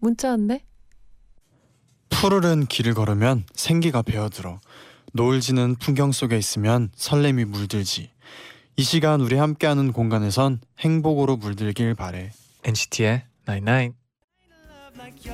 문자 0.00 0.30
왔네. 0.30 0.64
푸르른 2.08 2.66
길을 2.66 2.94
걸으면 2.94 3.44
생기가 3.54 4.02
배어들어. 4.02 4.60
노을 5.12 5.40
지는 5.40 5.76
풍경 5.76 6.10
속에 6.12 6.36
있으면 6.36 6.90
설렘이 6.94 7.44
물들지. 7.44 8.10
이 8.76 8.82
시간 8.82 9.20
우리 9.20 9.36
함께하는 9.36 9.92
공간에선 9.92 10.60
행복으로 10.80 11.36
물들길 11.36 11.94
바래. 11.94 12.32
NCT의 12.64 13.24
love 13.48 13.94
like 14.98 15.24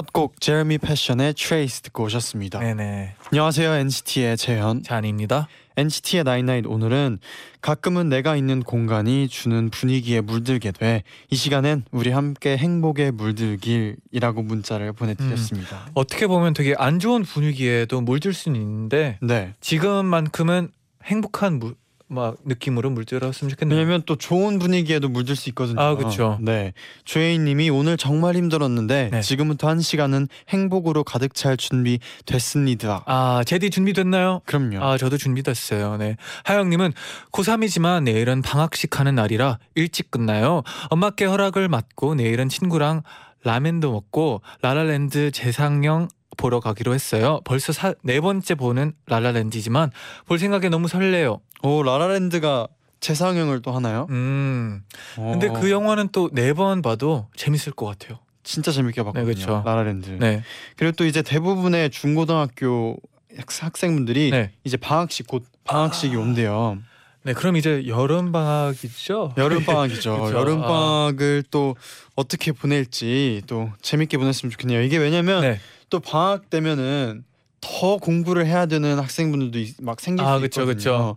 첫곡 0.00 0.40
제르미 0.40 0.78
패션의 0.78 1.34
Trace 1.34 1.82
듣고 1.82 2.04
오셨습니다. 2.04 2.58
네네. 2.60 3.16
안녕하세요. 3.30 3.70
NCT의 3.74 4.38
재현. 4.38 4.82
잔입니다. 4.82 5.46
NCT의 5.76 6.24
나인나잇 6.24 6.64
오늘은 6.66 7.18
가끔은 7.60 8.08
내가 8.08 8.34
있는 8.34 8.62
공간이 8.62 9.28
주는 9.28 9.68
분위기에 9.68 10.22
물들게 10.22 10.72
돼 10.72 11.02
이 11.30 11.36
시간엔 11.36 11.84
우리 11.90 12.10
함께 12.10 12.56
행복에 12.56 13.10
물들길이라고 13.10 14.42
문자를 14.42 14.94
보내드렸습니다. 14.94 15.90
어떻게 15.92 16.26
보면 16.26 16.54
되게 16.54 16.74
안 16.78 16.98
좋은 16.98 17.22
분위기에도 17.22 18.00
물들 18.00 18.32
수는 18.32 18.58
있는데 18.58 19.18
네. 19.20 19.52
지금만큼은 19.60 20.70
행복한 21.04 21.58
무, 21.58 21.74
막 22.10 22.36
느낌으로 22.44 22.90
물들었으면 22.90 23.50
좋겠네요. 23.50 23.78
왜냐면 23.78 24.02
또 24.04 24.16
좋은 24.16 24.58
분위기에도 24.58 25.08
물들 25.08 25.36
수 25.36 25.48
있거든요. 25.50 25.80
아, 25.80 25.94
그쵸. 25.94 26.38
네. 26.40 26.72
조혜인님이 27.04 27.70
오늘 27.70 27.96
정말 27.96 28.34
힘들었는데 28.34 29.10
네. 29.12 29.20
지금부터 29.20 29.68
한 29.68 29.80
시간은 29.80 30.26
행복으로 30.48 31.04
가득 31.04 31.34
찰 31.34 31.56
준비 31.56 32.00
됐습니다. 32.26 33.04
아 33.06 33.42
제디 33.46 33.70
준비됐나요? 33.70 34.42
그럼요. 34.44 34.84
아 34.84 34.98
저도 34.98 35.16
준비됐어요. 35.16 35.98
네. 35.98 36.16
하영님은 36.44 36.92
고3이지만 37.30 38.02
내일은 38.02 38.42
방학식 38.42 38.98
하는 38.98 39.14
날이라 39.14 39.58
일찍 39.76 40.10
끝나요. 40.10 40.64
엄마께 40.88 41.26
허락을 41.26 41.68
받고 41.68 42.16
내일은 42.16 42.48
친구랑 42.48 43.02
라멘도 43.44 43.92
먹고 43.92 44.42
라라랜드 44.62 45.30
재상영 45.30 46.08
보러 46.36 46.60
가기로 46.60 46.94
했어요. 46.94 47.40
벌써 47.44 47.72
사, 47.72 47.94
네 48.02 48.20
번째 48.20 48.54
보는 48.54 48.92
라라랜드지만 49.06 49.90
볼 50.26 50.38
생각에 50.38 50.68
너무 50.68 50.88
설레요. 50.88 51.40
오 51.62 51.82
라라랜드가 51.82 52.68
재상영을 53.00 53.62
또 53.62 53.72
하나요? 53.72 54.06
음. 54.10 54.82
근데 55.16 55.48
어, 55.48 55.52
그 55.54 55.70
영화는 55.70 56.08
또 56.12 56.28
네 56.32 56.52
번 56.52 56.82
봐도 56.82 57.26
재밌을 57.36 57.72
것 57.72 57.86
같아요. 57.86 58.18
진짜 58.42 58.72
재밌게 58.72 59.02
봤거든요. 59.02 59.26
네, 59.26 59.34
그쵸. 59.34 59.62
라라랜드. 59.64 60.10
네. 60.18 60.42
그리고 60.76 60.92
또 60.96 61.04
이제 61.06 61.22
대부분의 61.22 61.90
중고등학교 61.90 62.96
학- 63.36 63.46
학생분들이 63.62 64.30
네. 64.30 64.50
이제 64.64 64.76
방학식 64.76 65.26
곧 65.26 65.44
방학식이 65.64 66.16
아. 66.16 66.18
온대요. 66.20 66.78
네, 67.22 67.34
그럼 67.34 67.56
이제 67.56 67.84
여름 67.86 68.32
방학이죠? 68.32 69.34
여름 69.36 69.64
방학이죠. 69.66 70.30
여름 70.32 70.62
아. 70.64 70.66
방학을 70.66 71.44
또 71.50 71.76
어떻게 72.16 72.50
보낼지 72.52 73.42
또 73.46 73.70
재밌게 73.82 74.16
보냈으면 74.16 74.50
좋겠네요. 74.50 74.80
이게 74.82 74.96
왜냐면 74.96 75.42
네. 75.42 75.60
또 75.90 76.00
방학 76.00 76.48
되면은 76.50 77.24
더 77.60 77.96
공부를 77.98 78.46
해야 78.46 78.64
되는 78.66 78.98
학생분들도 78.98 79.58
있- 79.58 79.76
막 79.82 80.00
생길 80.00 80.24
아, 80.24 80.36
수 80.36 80.40
그쵸, 80.40 80.62
있거든요. 80.62 80.76
그쵸. 80.76 81.16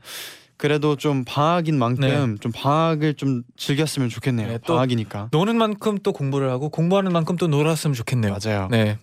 그래도 0.57 0.95
좀 0.95 1.23
방학인 1.25 1.77
만큼 1.79 2.37
좀 2.39 2.51
방학을 2.51 3.15
좀 3.15 3.43
즐겼으면 3.57 4.09
좋겠네요. 4.09 4.47
네, 4.47 4.59
또 4.65 4.73
방학이니까. 4.73 5.29
노는 5.31 5.57
만큼 5.57 5.97
또 6.03 6.11
공부를 6.13 6.49
하고 6.51 6.69
공부하는 6.69 7.11
만큼 7.11 7.35
또 7.37 7.47
놀았으면 7.47 7.93
좋겠네요. 7.93 8.35
맞아요. 8.43 8.67
네. 8.71 8.97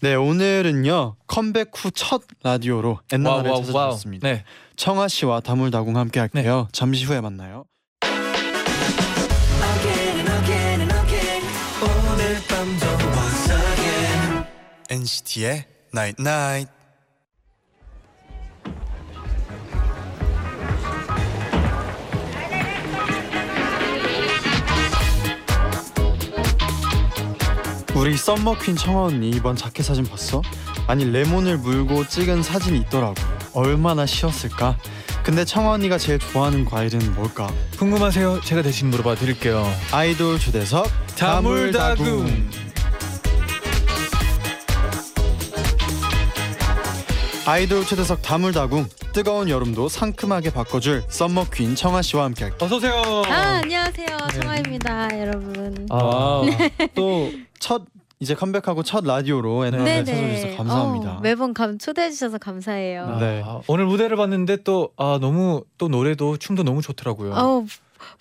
네. 0.00 0.14
오늘은요 0.14 1.16
컴백 1.26 1.70
후 1.74 1.90
첫 1.92 2.22
라디오로 2.42 2.98
wow, 3.24 3.34
wow, 3.44 3.44
찾아주셨습니다. 3.64 4.28
네. 4.28 4.44
청하 4.76 5.08
씨와 5.08 5.40
다물다궁 5.40 5.96
함께 5.96 6.20
할게요. 6.20 6.68
잠시 6.72 7.04
후에 7.04 7.20
만나요. 7.20 7.64
NCT의 14.92 15.64
Night 15.94 16.20
Night. 16.20 16.70
우리 27.94 28.14
썸머퀸 28.18 28.76
청아 28.76 29.04
언니 29.04 29.30
이번 29.30 29.56
자켓 29.56 29.86
사진 29.86 30.04
봤어? 30.04 30.42
아니 30.86 31.10
레몬을 31.10 31.56
물고 31.56 32.06
찍은 32.06 32.42
사진이 32.42 32.80
있더라고. 32.80 33.14
얼마나 33.54 34.04
쉬웠을까? 34.04 34.76
근데 35.22 35.46
청아 35.46 35.70
언니가 35.70 35.96
제일 35.96 36.18
좋아하는 36.18 36.66
과일은 36.66 37.14
뭘까? 37.14 37.50
궁금하세요? 37.78 38.42
제가 38.42 38.60
대신 38.60 38.90
물어봐 38.90 39.14
드릴게요. 39.14 39.66
아이돌 39.90 40.38
초대석 40.38 40.86
다물다궁. 41.16 42.71
아이돌 47.44 47.84
초대석 47.84 48.22
다물다궁 48.22 48.86
뜨거운 49.12 49.48
여름도 49.48 49.88
상큼하게 49.88 50.50
바꿔줄 50.52 51.02
썸머 51.08 51.46
퀸 51.52 51.74
청아 51.74 52.00
씨와 52.02 52.24
함께 52.24 52.44
할게요. 52.44 52.58
어서 52.62 52.76
오세요. 52.76 52.92
아 53.26 53.60
안녕하세요 53.62 54.06
청아입니다 54.32 55.18
여러분. 55.20 55.86
아, 55.90 56.42
또첫 56.94 57.82
이제 58.20 58.36
컴백하고 58.36 58.84
첫 58.84 59.04
라디오로 59.04 59.66
옛날에 59.66 60.04
찾아주셔서 60.04 60.56
감사합니다. 60.56 61.16
어, 61.16 61.20
매번 61.20 61.52
감 61.52 61.78
초대해 61.78 62.10
주셔서 62.10 62.38
감사해요. 62.38 63.06
아, 63.16 63.18
네. 63.18 63.42
오늘 63.66 63.86
무대를 63.86 64.16
봤는데 64.16 64.58
또 64.62 64.90
아, 64.96 65.18
너무 65.20 65.64
또 65.78 65.88
노래도 65.88 66.36
춤도 66.36 66.62
너무 66.62 66.80
좋더라고요. 66.80 67.32
어 67.34 67.64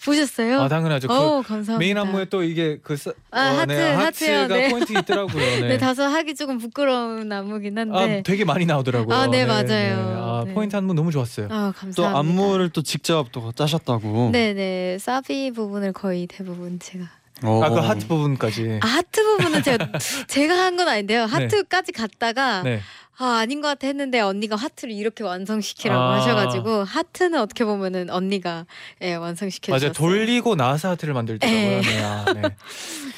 보셨어요? 0.03 0.61
아 0.61 0.67
당연하죠. 0.67 1.07
그어 1.07 1.41
감사합니다. 1.41 1.77
메인 1.77 1.97
안무에 1.97 2.25
또 2.25 2.43
이게 2.43 2.79
그 2.83 2.95
사- 2.97 3.11
아, 3.31 3.39
하트, 3.41 3.71
하트가 3.73 4.05
하트요, 4.05 4.47
네. 4.47 4.69
포인트 4.69 4.93
있더라고요. 4.97 5.43
네. 5.61 5.67
네. 5.69 5.77
다소 5.77 6.03
하기 6.03 6.35
조금 6.35 6.57
부끄러운 6.57 7.31
안무긴 7.31 7.77
아 7.77 7.81
한데. 7.81 8.23
되게 8.25 8.45
많이 8.45 8.65
나오더라고요. 8.65 9.15
아, 9.15 9.27
네, 9.27 9.45
맞아요. 9.45 10.17
아, 10.41 10.43
네. 10.45 10.53
포인트 10.53 10.75
안무 10.75 10.93
너무 10.93 11.11
좋았어요. 11.11 11.45
아또 11.47 11.71
감사합니다. 11.73 12.17
안무를 12.19 12.69
또 12.69 12.81
직접 12.81 13.31
또 13.31 13.51
짜셨다고. 13.51 14.29
네 14.31 14.53
네 14.53 14.97
사비 14.99 15.51
부분을 15.51 15.93
거의 15.93 16.27
대부분 16.27 16.79
제가. 16.79 17.05
어. 17.43 17.61
아그 17.63 17.75
하트 17.77 18.07
부분까지. 18.07 18.79
아 18.81 18.87
하트 18.87 19.23
부분은 19.23 19.63
제가 19.63 19.91
제가 20.27 20.53
한 20.53 20.77
건 20.77 20.87
아닌데요. 20.87 21.23
하트까지 21.23 21.91
갔다가 21.91 22.61
네. 22.63 22.81
아 23.21 23.37
아닌 23.37 23.61
것 23.61 23.67
같아 23.67 23.85
했는데 23.85 24.19
언니가 24.19 24.55
하트를 24.55 24.95
이렇게 24.95 25.23
완성시키라고 25.23 26.01
아. 26.01 26.15
하셔가지고 26.15 26.83
하트는 26.83 27.39
어떻게 27.39 27.63
보면은 27.63 28.09
언니가 28.09 28.65
예 29.01 29.13
완성시켜 29.13 29.71
맞아요. 29.71 29.91
주셨어요. 29.91 29.93
돌리고 29.93 30.55
나서 30.55 30.89
하트를 30.89 31.13
만들더라고요. 31.13 31.61
네. 31.61 31.81
네. 31.81 32.03
아, 32.03 32.25
네. 32.33 32.41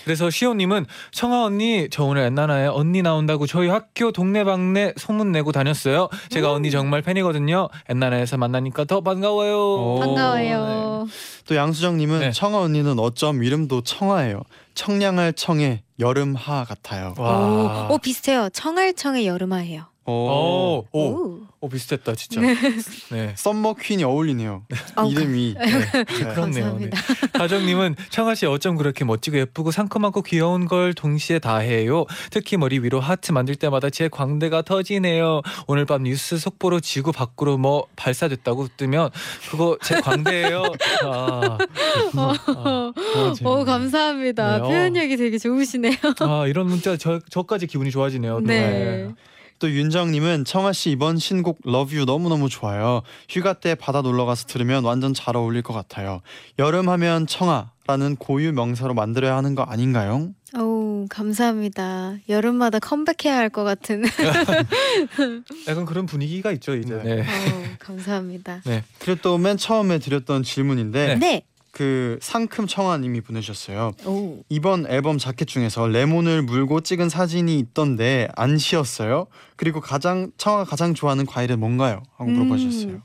그래서 0.03 0.29
시호님은 0.29 0.85
청아 1.11 1.45
언니 1.45 1.88
저 1.89 2.03
오늘 2.03 2.23
엔나나에 2.23 2.67
언니 2.67 3.01
나온다고 3.01 3.47
저희 3.47 3.69
학교 3.69 4.11
동네방네 4.11 4.95
소문 4.97 5.31
내고 5.31 5.53
다녔어요. 5.53 6.09
제가 6.27 6.50
음. 6.50 6.55
언니 6.55 6.71
정말 6.71 7.01
팬이거든요. 7.01 7.69
엔나나에서 7.88 8.35
만나니까 8.35 8.83
더 8.83 9.00
반가워요. 9.00 9.57
오. 9.57 10.00
반가워요. 10.01 11.07
또 11.47 11.55
양수정님은 11.55 12.19
네. 12.19 12.31
청아 12.31 12.59
언니는 12.59 13.00
어쩜 13.00 13.41
이름도 13.41 13.83
청아예요. 13.83 14.41
청량할 14.75 15.31
청의 15.31 15.83
여름하 16.00 16.65
같아요. 16.65 17.13
와. 17.17 17.88
오, 17.88 17.94
오 17.94 17.97
비슷해요. 18.00 18.50
청알청의 18.51 19.27
여름아예요. 19.27 19.92
오. 20.05 20.11
오, 20.11 20.85
오, 20.91 21.00
오. 21.00 21.39
오 21.61 21.69
비슷했다 21.69 22.13
진짜. 22.15 22.41
네. 23.09 23.33
summer 23.38 23.75
queen이 23.75 24.03
어울리네요. 24.03 24.63
아우, 24.95 25.09
이름이. 25.09 25.55
네. 25.57 25.65
네. 25.65 26.03
그렇네요. 26.03 26.77
네. 26.77 26.89
감사합니다. 26.89 26.97
가정님은 27.39 27.95
청하 28.09 28.35
씨 28.35 28.45
어쩜 28.45 28.75
그렇게 28.75 29.05
멋지고 29.05 29.38
예쁘고 29.38 29.71
상큼하고 29.71 30.23
귀여운 30.23 30.65
걸 30.65 30.94
동시에 30.94 31.39
다 31.39 31.59
해요. 31.59 32.05
특히 32.31 32.57
머리 32.57 32.79
위로 32.79 33.00
하트 33.00 33.31
만들 33.31 33.55
때마다 33.55 33.89
제 33.89 34.09
광대가 34.09 34.61
터지네요. 34.61 35.41
오늘 35.67 35.85
밤 35.85 36.03
뉴스 36.03 36.38
속보로 36.38 36.81
지구 36.81 37.13
밖으로 37.13 37.57
뭐 37.57 37.88
발사됐다고 37.95 38.67
뜨면 38.75 39.09
그거 39.50 39.77
제 39.83 40.01
광대예요. 40.01 40.63
아, 41.05 41.57
아, 42.17 42.94
오 43.45 43.63
감사합니다. 43.63 44.57
네, 44.57 44.59
어. 44.63 44.67
표현력이 44.67 45.15
되게 45.15 45.38
좋으시네요. 45.38 45.95
아, 46.19 46.45
이런 46.47 46.67
문자 46.67 46.97
저 46.97 47.19
저까지 47.29 47.67
기분이 47.67 47.89
좋아지네요. 47.89 48.33
또. 48.41 48.45
네. 48.47 49.07
또 49.63 49.71
윤정님은 49.71 50.44
청아 50.44 50.74
씨 50.74 50.92
이번 50.92 51.18
신곡 51.18 51.60
Love 51.65 51.95
You 51.95 52.06
너무 52.06 52.27
너무 52.27 52.50
좋아요. 52.50 53.01
휴가 53.30 53.54
때 53.54 53.75
바다 53.75 54.01
놀러 54.01 54.25
가서 54.25 54.45
들으면 54.45 54.83
완전 54.83 55.13
잘 55.13 55.38
어울릴 55.38 55.62
것 55.62 55.71
같아요. 55.74 56.19
여름 56.60 56.89
하면 56.89 57.27
청아라는 57.27 58.18
고유 58.18 58.51
명사로 58.51 58.94
만들어야 58.94 59.38
하는 59.38 59.56
거 59.56 59.62
아닌가요? 59.63 60.31
오 60.57 61.06
감사합니다. 61.10 62.15
여름마다 62.27 62.80
컴백해야 62.80 63.38
할 63.38 63.50
것 63.50 63.63
같은. 63.63 64.04
약간 65.69 65.86
그런 65.86 66.06
분위기가 66.06 66.51
있죠 66.51 66.75
이제. 66.75 66.95
네. 67.01 67.15
네. 67.15 67.21
오, 67.21 67.63
감사합니다. 67.80 68.62
그리고 69.00 69.21
또 69.21 69.38
맨 69.38 69.56
처음에 69.56 70.00
드렸던 70.00 70.44
질문인데 70.44 71.15
네. 71.15 71.44
그 71.73 72.19
상큼 72.21 72.67
청아님이 72.67 73.21
보내셨어요. 73.21 73.93
오. 74.05 74.43
이번 74.47 74.85
앨범 74.87 75.17
자켓 75.17 75.47
중에서 75.47 75.87
레몬을 75.87 76.43
물고 76.43 76.81
찍은 76.81 77.09
사진이 77.09 77.57
있던데 77.57 78.27
안 78.35 78.59
쉬었어요? 78.59 79.25
그리고 79.55 79.81
가장 79.81 80.31
청아가 80.37 80.65
가장 80.65 80.93
좋아하는 80.93 81.25
과일은 81.25 81.59
뭔가요? 81.59 82.03
하고 82.15 82.29
음. 82.29 82.35
물어보셨어요. 82.35 83.01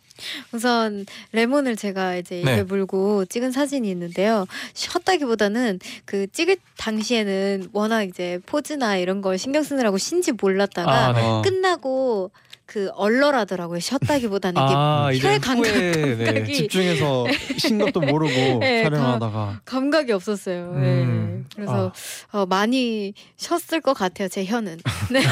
우선 0.53 1.07
레몬을 1.33 1.77
제가 1.77 2.17
이제 2.17 2.43
입에 2.43 2.57
네. 2.57 2.63
물고 2.63 3.25
찍은 3.25 3.53
사진이 3.53 3.89
있는데요. 3.91 4.45
쉬었다기보다는 4.75 5.79
그 6.05 6.27
찍을 6.27 6.59
당시에는 6.77 7.71
워낙 7.73 8.03
이제 8.03 8.39
포즈나 8.45 8.99
이런 8.99 9.23
걸 9.23 9.39
신경 9.39 9.63
쓰느라고 9.63 9.97
신지 9.97 10.33
몰랐다가 10.33 11.07
아, 11.07 11.13
네. 11.15 11.23
어. 11.23 11.41
끝나고 11.43 12.33
그 12.69 12.91
얼얼하더라고요. 12.97 13.81
쉬었다기보다는 13.81 14.63
이게 14.63 14.75
아, 14.77 15.11
이제 15.11 15.27
혈 15.27 15.41
감각 15.41 15.71
후에, 15.75 15.91
네. 16.17 16.25
감각이 16.27 16.53
집중해서 16.69 17.25
신 17.57 17.79
것도 17.79 18.03
모르고 18.03 18.59
네, 18.61 18.83
촬영하다가 18.85 19.63
감 19.65 19.89
각이 19.91 20.13
없었어요. 20.13 20.73
음. 20.75 21.47
네. 21.49 21.55
그래서 21.57 21.91
어, 22.31 22.45
많이 22.45 23.15
쉬었을 23.39 23.81
것 23.81 23.95
같아요. 23.95 24.29
제 24.29 24.45
혀는. 24.45 24.77
네. 25.11 25.23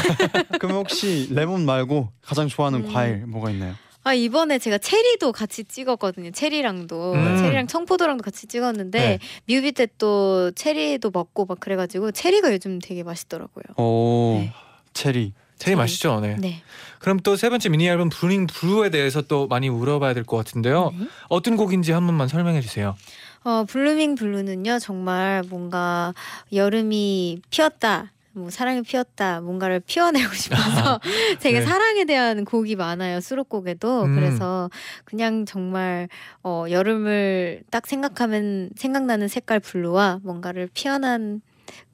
그럼 0.58 0.78
혹시 0.78 1.28
레몬 1.30 1.66
말고 1.66 2.08
가장 2.22 2.48
좋아하는 2.48 2.86
음. 2.86 2.92
과일 2.94 3.26
뭐가 3.26 3.50
있나요? 3.50 3.74
아 4.02 4.14
이번에 4.14 4.58
제가 4.58 4.78
체리도 4.78 5.32
같이 5.32 5.64
찍었거든요. 5.64 6.30
체리랑도 6.30 7.12
음. 7.12 7.36
체리랑 7.36 7.66
청포도랑도 7.66 8.22
같이 8.22 8.46
찍었는데 8.46 8.98
네. 8.98 9.18
뮤비 9.46 9.72
때 9.72 9.86
또 9.98 10.52
체리도 10.52 11.10
먹고 11.12 11.44
막 11.44 11.60
그래가지고 11.60 12.12
체리가 12.12 12.50
요즘 12.54 12.78
되게 12.78 13.02
맛있더라고요. 13.02 13.64
오 13.76 14.38
네. 14.40 14.52
체리. 14.94 15.34
제일 15.58 15.76
맛있죠. 15.78 16.20
네. 16.20 16.36
네. 16.38 16.60
그럼 17.06 17.20
또 17.20 17.36
세 17.36 17.50
번째 17.50 17.68
미니 17.68 17.86
앨범 17.86 18.08
Blooming 18.08 18.48
Blue에 18.48 18.90
대해서 18.90 19.22
또 19.22 19.46
많이 19.46 19.70
물어봐야 19.70 20.12
될 20.12 20.24
것 20.24 20.36
같은데요. 20.38 20.92
네. 20.98 21.06
어떤 21.28 21.56
곡인지 21.56 21.92
한 21.92 22.04
번만 22.04 22.26
설명해 22.26 22.60
주세요. 22.62 22.96
어 23.44 23.62
Blooming 23.68 24.16
Blue는요 24.16 24.80
정말 24.80 25.44
뭔가 25.48 26.14
여름이 26.52 27.42
피었다. 27.48 28.10
뭐 28.32 28.50
사랑이 28.50 28.82
피었다 28.82 29.40
뭔가를 29.40 29.80
피워내고 29.86 30.34
싶어서 30.34 30.98
되게 31.38 31.60
네. 31.60 31.64
사랑에 31.64 32.04
대한 32.04 32.44
곡이 32.44 32.74
많아요 32.74 33.20
수록곡에도 33.20 34.02
음. 34.02 34.14
그래서 34.16 34.68
그냥 35.04 35.46
정말 35.46 36.08
어 36.42 36.64
여름을 36.68 37.62
딱 37.70 37.86
생각하면 37.86 38.70
생각나는 38.76 39.28
색깔 39.28 39.60
blue와 39.60 40.18
뭔가를 40.24 40.68
피어 40.74 40.98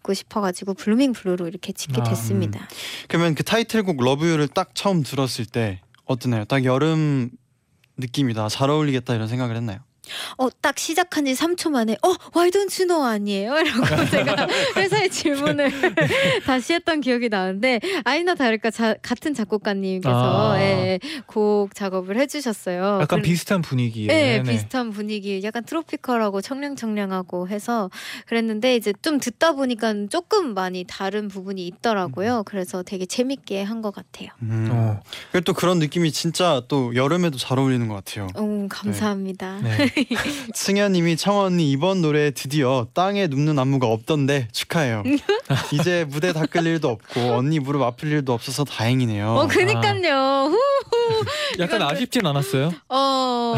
나고 0.02 0.14
싶어가지고 0.14 0.74
Blooming 0.74 1.12
Blue로 1.12 1.46
이렇게 1.46 1.72
짓게 1.72 2.00
아, 2.00 2.04
됐습니다. 2.04 2.68
그러면 3.08 3.34
그 3.34 3.42
타이틀곡 3.44 4.02
Love 4.02 4.23
U를 4.23 4.48
딱 4.48 4.74
처음 4.74 5.02
들었을 5.02 5.46
때 5.46 5.80
어떠나요? 6.04 6.44
딱 6.44 6.64
여름 6.64 7.30
느낌이다. 7.96 8.48
잘 8.48 8.68
어울리겠다 8.68 9.14
이런 9.14 9.28
생각을 9.28 9.56
했나요? 9.56 9.78
어 10.38 10.48
딱 10.60 10.78
시작한 10.78 11.24
지 11.24 11.32
3초 11.32 11.70
만에 11.70 11.96
어 12.02 12.08
Why 12.36 12.50
don't 12.50 12.70
you 12.80 12.86
know 12.86 13.04
아니에요? 13.04 13.56
이러고 13.58 13.86
제가 14.10 14.46
회사에 14.76 15.08
질문을 15.08 15.70
다시 16.46 16.74
했던 16.74 17.00
기억이 17.00 17.28
나는데 17.28 17.80
아니나 18.04 18.34
다를까 18.34 18.70
자, 18.70 18.94
같은 19.02 19.34
작곡가님께서 19.34 20.52
아. 20.54 20.60
예, 20.60 20.98
곡 21.26 21.74
작업을 21.74 22.16
해주셨어요. 22.18 22.98
약간 23.02 23.20
그래- 23.20 23.22
비슷한 23.22 23.62
분위기에. 23.62 24.06
네, 24.06 24.42
네. 24.42 24.50
비슷한 24.52 24.90
분위기, 24.90 25.40
약간 25.42 25.64
트로피컬하고 25.64 26.40
청량청량하고 26.40 27.48
해서 27.48 27.90
그랬는데 28.26 28.76
이제 28.76 28.92
좀 29.02 29.18
듣다 29.20 29.52
보니까 29.52 29.92
조금 30.10 30.54
많이 30.54 30.84
다른 30.86 31.28
부분이 31.28 31.66
있더라고요. 31.66 32.42
그래서 32.46 32.82
되게 32.82 33.06
재밌게 33.06 33.62
한 33.62 33.82
것 33.82 33.92
같아요. 33.92 34.28
음. 34.42 34.68
어, 34.70 35.00
그리고 35.32 35.42
또 35.44 35.52
그런 35.54 35.80
느낌이 35.80 36.12
진짜 36.12 36.62
또 36.68 36.94
여름에도 36.94 37.36
잘 37.36 37.58
어울리는 37.58 37.88
것 37.88 37.94
같아요. 37.96 38.28
오, 38.36 38.68
감사합니다. 38.68 39.58
네. 39.60 39.88
승현님이 40.54 41.16
청아 41.16 41.44
언니 41.44 41.70
이번 41.70 42.02
노래 42.02 42.30
드디어 42.30 42.86
땅에 42.94 43.26
눕는 43.26 43.58
안무가 43.58 43.86
없던데 43.86 44.48
축하해요. 44.52 45.02
이제 45.72 46.04
무대 46.08 46.32
닦을 46.32 46.66
일도 46.66 46.88
없고 46.88 47.20
언니 47.34 47.58
무릎 47.58 47.82
아플 47.82 48.10
일도 48.10 48.32
없어서 48.32 48.64
다행이네요. 48.64 49.28
어, 49.28 49.46
그니까요. 49.48 50.50
후. 50.50 50.58
약간 51.58 51.80
이건- 51.80 51.82
아쉽진 51.96 52.26
않았어요. 52.26 52.72
어. 52.88 53.54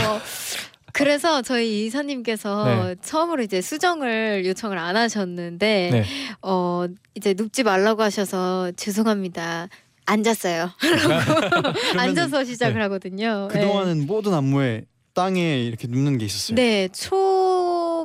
그래서 0.92 1.42
저희 1.42 1.86
이사님께서 1.86 2.64
네. 2.66 2.94
처음으로 3.02 3.42
이제 3.42 3.60
수정을 3.60 4.44
요청을 4.46 4.78
안 4.78 4.96
하셨는데 4.96 5.88
네. 5.92 6.04
어 6.40 6.86
이제 7.16 7.34
눕지 7.36 7.64
말라고 7.64 8.02
하셔서 8.02 8.70
죄송합니다. 8.76 9.68
앉았어요. 10.06 10.70
앉아서 11.98 12.44
시작을 12.44 12.80
하거든요. 12.82 13.48
네. 13.52 13.58
그동안은 13.60 14.06
모든 14.06 14.34
안무에 14.34 14.84
땅에 15.14 15.62
이렇게 15.62 15.86
눕는 15.86 16.18
게 16.18 16.26
있었어요. 16.26 16.56
네, 16.56 16.88
초 16.88 17.43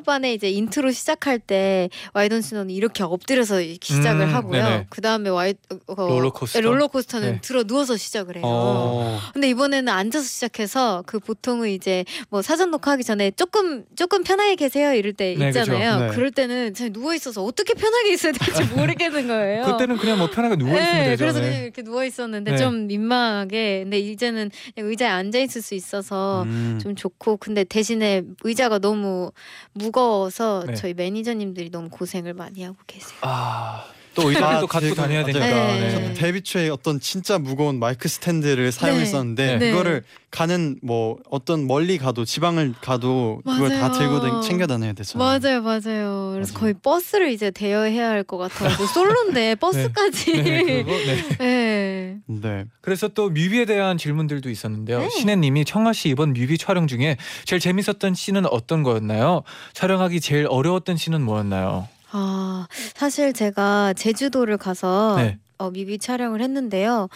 반에 0.10 0.34
이제 0.34 0.50
인트로 0.50 0.90
시작할 0.92 1.38
때 1.38 1.88
Why 2.16 2.27
Don't 2.27 2.46
You는 2.46 2.72
이렇게 2.72 3.04
엎드려서 3.04 3.62
이렇게 3.62 3.94
시작을 3.94 4.22
음, 4.26 4.34
하고요. 4.34 4.86
그 4.90 5.02
다음에 5.02 5.30
Why 5.30 5.54
어, 5.86 5.94
롤러코스터? 5.96 6.60
네, 6.60 6.66
롤러코스터는 6.66 7.32
네. 7.34 7.42
들어 7.42 7.64
누워서 7.64 7.96
시작을 7.96 8.38
해요. 8.38 8.44
어. 8.44 9.20
근데 9.34 9.48
이번에는 9.50 9.94
앉아서 9.94 10.26
시작해서 10.26 11.04
그 11.06 11.20
보통은 11.20 11.70
이제 11.70 12.06
뭐 12.30 12.42
사전 12.42 12.72
녹화하기 12.72 13.04
전에 13.04 13.30
조금 13.32 13.86
조금 13.96 14.24
편하게 14.24 14.56
계세요 14.56 14.94
이럴 14.94 15.14
때 15.14 15.36
네. 15.38 15.50
있잖아요. 15.50 16.00
네. 16.00 16.08
그럴 16.16 16.32
때는 16.32 16.74
제가 16.74 16.92
누워 16.92 17.14
있어서 17.14 17.44
어떻게 17.44 17.76
편하게 17.76 18.14
있어야 18.14 18.32
될지 18.32 18.64
모르겠는 18.74 19.28
거예요. 19.28 19.64
그때는 19.66 19.98
그냥 19.98 20.18
뭐 20.18 20.28
편하게 20.32 20.56
누워 20.56 20.72
있으면 20.72 20.94
네, 20.98 21.04
되죠. 21.12 21.24
그래서 21.24 21.40
네. 21.40 21.50
그냥 21.50 21.64
이렇게 21.66 21.82
누워 21.84 22.04
있었는데 22.04 22.52
네. 22.52 22.58
좀 22.58 22.88
민망하게. 22.88 23.82
근데 23.84 24.00
이제는 24.00 24.50
의자에 24.76 25.10
앉아 25.10 25.38
있을 25.38 25.62
수 25.62 25.76
있어서 25.76 26.42
음. 26.48 26.80
좀 26.82 26.96
좋고 26.96 27.38
근데 27.38 27.64
대신에 27.64 28.24
의자가 28.44 28.80
너무 28.80 29.32
무거 29.74 29.99
워서 30.00 30.64
네. 30.66 30.76
저희 30.76 30.94
매니저님들이 30.94 31.70
너무 31.72 31.90
고생을 31.90 32.34
많이 32.34 32.64
하고 32.64 32.78
계세요. 32.88 33.18
아, 33.22 33.86
또 34.16 34.30
의자를 34.30 34.60
또 34.62 34.68
갖고 34.68 34.88
제가- 34.90 34.96
다녀야 34.96 35.22
맞아요. 35.22 35.34
되니까. 35.34 35.74
네. 35.74 35.80
네. 36.10 36.14
데뷔 36.14 36.42
초에 36.42 36.70
어떤 36.70 37.00
진짜 37.00 37.38
무거운 37.38 37.80
마이크 37.80 38.08
스탠드를 38.10 38.72
사용했었는데 38.72 39.58
네. 39.58 39.72
그거를 39.72 40.04
가는 40.32 40.78
뭐 40.84 41.18
어떤 41.30 41.66
멀리 41.68 41.98
가도 41.98 42.26
지방을 42.26 42.76
가도 42.82 43.42
그걸 43.46 43.70
다 43.70 43.88
맞아요. 43.90 43.98
들고 44.00 44.20
다- 44.22 44.42
챙겨 44.42 44.68
다녀야 44.68 44.94
되잖아요. 44.94 45.40
맞아요, 45.40 45.62
맞아요. 45.62 46.32
그래서 46.34 46.54
맞아요. 46.54 46.60
거의 46.60 46.74
버스를 46.74 47.32
이제 47.32 47.50
대여해야 47.52 48.10
할 48.10 48.24
것 48.24 48.38
같아요. 48.38 48.76
뭐 48.78 48.86
솔로인데 48.88 49.56
버스까지. 49.62 50.34
네, 50.34 50.44
네. 50.44 50.84
그거, 50.84 50.92
네. 50.92 51.24
네. 51.40 52.18
네. 52.28 52.66
그래서 52.82 53.08
또 53.08 53.30
뮤비에 53.30 53.66
대한 53.66 53.98
질문들도 53.98 54.50
있었는데요. 54.50 55.00
네. 55.00 55.10
신혜님이 55.10 55.66
청아 55.66 55.94
씨 55.94 56.10
이번 56.10 56.34
뮤비 56.34 56.58
촬영 56.58 56.86
중에 56.88 57.18
제일 57.46 57.60
재밌었던 57.60 58.14
씬은 58.14 58.46
어떤 58.48 58.84
거였나요? 58.84 59.44
촬영하기 59.74 60.20
제일 60.22 60.48
어려웠던 60.50 60.98
씬은 60.98 61.22
뭐였나요? 61.22 61.88
아, 62.12 62.68
사실 62.96 63.34
제가 63.34 63.94
제주도를 63.94 64.58
가서 64.58 65.16
네. 65.18 65.38
어, 65.58 65.70
뮤비 65.72 66.00
촬영을 66.00 66.42
했는데요. 66.42 67.10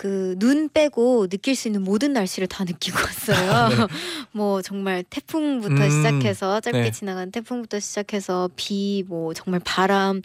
그 0.00 0.30
눈 0.38 0.70
빼고 0.72 1.26
느낄 1.26 1.54
수 1.54 1.68
있는 1.68 1.82
모든 1.82 2.14
날씨를 2.14 2.48
다 2.48 2.64
느끼고 2.64 2.96
왔어요. 3.04 3.86
뭐 4.32 4.62
정말 4.62 5.02
태풍부터 5.02 5.74
네. 5.74 5.84
음, 5.84 5.90
시작해서 5.90 6.60
짧게 6.60 6.80
네. 6.80 6.90
지나간 6.90 7.30
태풍부터 7.30 7.78
시작해서 7.80 8.48
비, 8.56 9.04
뭐 9.06 9.34
정말 9.34 9.60
바람, 9.62 10.22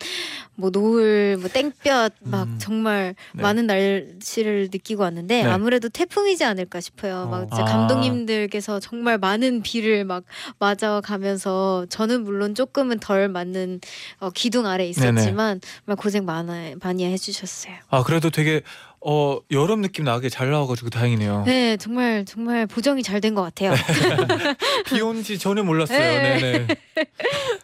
뭐 0.56 0.70
노을, 0.70 1.38
뭐 1.38 1.50
땡볕 1.50 2.14
막 2.22 2.48
음, 2.48 2.58
정말 2.58 3.16
네. 3.34 3.42
많은 3.42 3.68
날씨를 3.68 4.70
느끼고 4.72 5.04
왔는데 5.04 5.44
네. 5.44 5.50
아무래도 5.50 5.90
태풍이지 5.90 6.46
않을까 6.46 6.80
싶어요. 6.80 7.28
막 7.28 7.44
어. 7.44 7.48
아. 7.52 7.66
감독님들께서 7.66 8.80
정말 8.80 9.18
많은 9.18 9.62
비를 9.62 10.06
막 10.06 10.24
맞아 10.60 11.02
가면서 11.02 11.86
저는 11.90 12.24
물론 12.24 12.56
조금은 12.56 13.00
덜 13.00 13.28
맞는 13.28 13.82
어, 14.20 14.30
기둥 14.30 14.66
아래 14.66 14.88
있었지만 14.88 15.60
정말 15.86 15.98
고생 15.98 16.24
많아 16.26 16.76
많이 16.82 17.04
해주셨어요. 17.06 17.76
아 17.90 18.04
그래도 18.04 18.30
되게 18.30 18.62
어 19.08 19.40
여름 19.52 19.82
느낌 19.82 20.04
나게 20.06 20.30
잘 20.30 20.50
나와가지고 20.50 20.90
다행이네요. 20.90 21.44
네, 21.46 21.78
정말 21.78 22.26
정말 22.26 22.66
보정이 22.66 23.04
잘 23.04 23.22
된 23.22 23.36
것 23.36 23.44
같아요. 23.44 23.74
비 24.88 25.00
온지 25.02 25.38
전혀 25.38 25.62
몰랐어요. 25.64 26.00
네. 26.00 26.40
네네. 26.40 26.68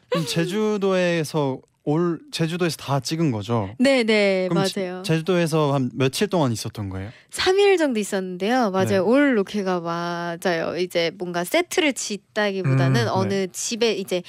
그럼 0.10 0.26
제주도에서 0.28 1.60
올 1.84 2.20
제주도에서 2.32 2.78
다 2.78 3.00
찍은 3.00 3.32
거죠? 3.32 3.74
네, 3.80 4.04
네, 4.04 4.48
맞아요. 4.52 5.02
제 5.04 5.18
주도에서 5.18 5.74
한 5.74 5.90
며칠 5.96 6.28
동안 6.28 6.52
있었던 6.52 6.90
거예요? 6.90 7.10
3일 7.32 7.80
정도 7.80 8.00
있었는데요. 8.00 8.70
맞아요. 8.70 8.86
네. 8.88 8.98
올 9.00 9.36
로케가 9.38 9.80
맞아요. 9.80 10.78
이제 10.78 11.10
뭔가 11.18 11.44
세트를 11.44 11.94
짓다기보다는 11.94 13.04
음, 13.08 13.12
어느 13.12 13.48
집에 13.52 13.94
이제 13.94 14.22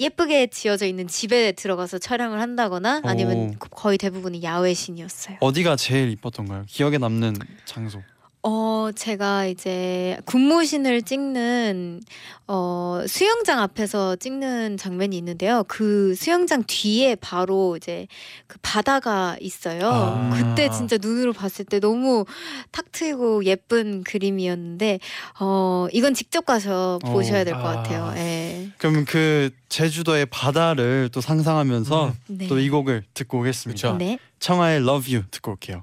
예쁘게 0.00 0.48
지어져 0.48 0.86
있는 0.86 1.06
집에 1.08 1.52
들어가서 1.52 1.98
촬영을 1.98 2.40
한다거나 2.40 3.00
아니면 3.04 3.36
오. 3.36 3.50
거의 3.70 3.98
대부분이 3.98 4.42
야외 4.42 4.74
신이었어요. 4.74 5.38
어디가 5.40 5.76
제일 5.76 6.10
이뻤던가요? 6.10 6.64
기억에 6.68 6.98
남는 6.98 7.34
장소. 7.64 8.02
어, 8.48 8.90
제가 8.94 9.46
이제 9.46 10.16
군무신을 10.24 11.02
찍는 11.02 12.00
어, 12.46 13.00
수영장 13.08 13.58
앞에서 13.58 14.14
찍는 14.14 14.76
장면이 14.76 15.18
있는데요. 15.18 15.64
그 15.66 16.14
수영장 16.14 16.62
뒤에 16.64 17.16
바로 17.16 17.76
이제 17.76 18.06
그 18.46 18.56
바다가 18.62 19.36
있어요. 19.40 19.88
아. 19.90 20.30
그때 20.32 20.70
진짜 20.70 20.96
눈으로 20.96 21.32
봤을 21.32 21.64
때 21.64 21.80
너무 21.80 22.24
탁 22.70 22.92
트이고 22.92 23.44
예쁜 23.46 24.04
그림이었는데 24.04 25.00
어, 25.40 25.88
이건 25.92 26.14
직접 26.14 26.46
가서 26.46 27.00
어. 27.02 27.12
보셔야 27.12 27.42
될것 27.42 27.60
아. 27.64 27.82
같아요. 27.82 28.12
예. 28.16 28.70
그럼 28.78 29.04
그 29.06 29.50
제주도의 29.68 30.26
바다를 30.26 31.08
또 31.12 31.20
상상하면서 31.20 32.06
음. 32.06 32.14
네. 32.38 32.46
또 32.46 32.56
이 32.60 32.70
곡을 32.70 33.02
듣고 33.12 33.40
오겠습니다. 33.40 33.88
그쵸. 33.92 33.96
네. 33.98 34.18
청하의 34.38 34.82
Love 34.82 35.12
You 35.14 35.26
듣고 35.32 35.50
올게요. 35.52 35.82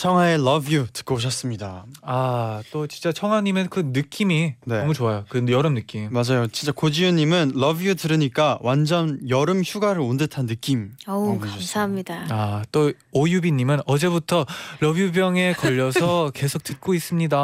청하의 0.00 0.36
Love 0.36 0.74
You 0.74 0.86
듣고 0.94 1.16
오셨습니다. 1.16 1.84
아 2.00 2.62
또 2.72 2.86
진짜 2.86 3.12
청하님의 3.12 3.66
그 3.68 3.82
느낌이 3.92 4.54
네. 4.64 4.78
너무 4.78 4.94
좋아요. 4.94 5.26
그 5.28 5.44
여름 5.50 5.74
느낌. 5.74 6.08
맞아요. 6.10 6.46
진짜 6.46 6.72
고지윤님은 6.72 7.52
Love 7.54 7.84
You 7.86 7.94
들으니까 7.96 8.58
완전 8.62 9.18
여름 9.28 9.60
휴가를 9.62 10.00
온 10.00 10.16
듯한 10.16 10.46
느낌. 10.46 10.92
어우, 11.06 11.16
어, 11.16 11.38
보내주셨어요. 11.38 11.58
감사합니다. 11.58 12.26
아또 12.30 12.94
오유빈님은 13.12 13.80
어제부터 13.84 14.46
Love 14.78 15.03
U병에 15.03 15.52
걸려서 15.54 16.30
계속 16.34 16.64
듣고 16.64 16.94
있습니다. 16.94 17.36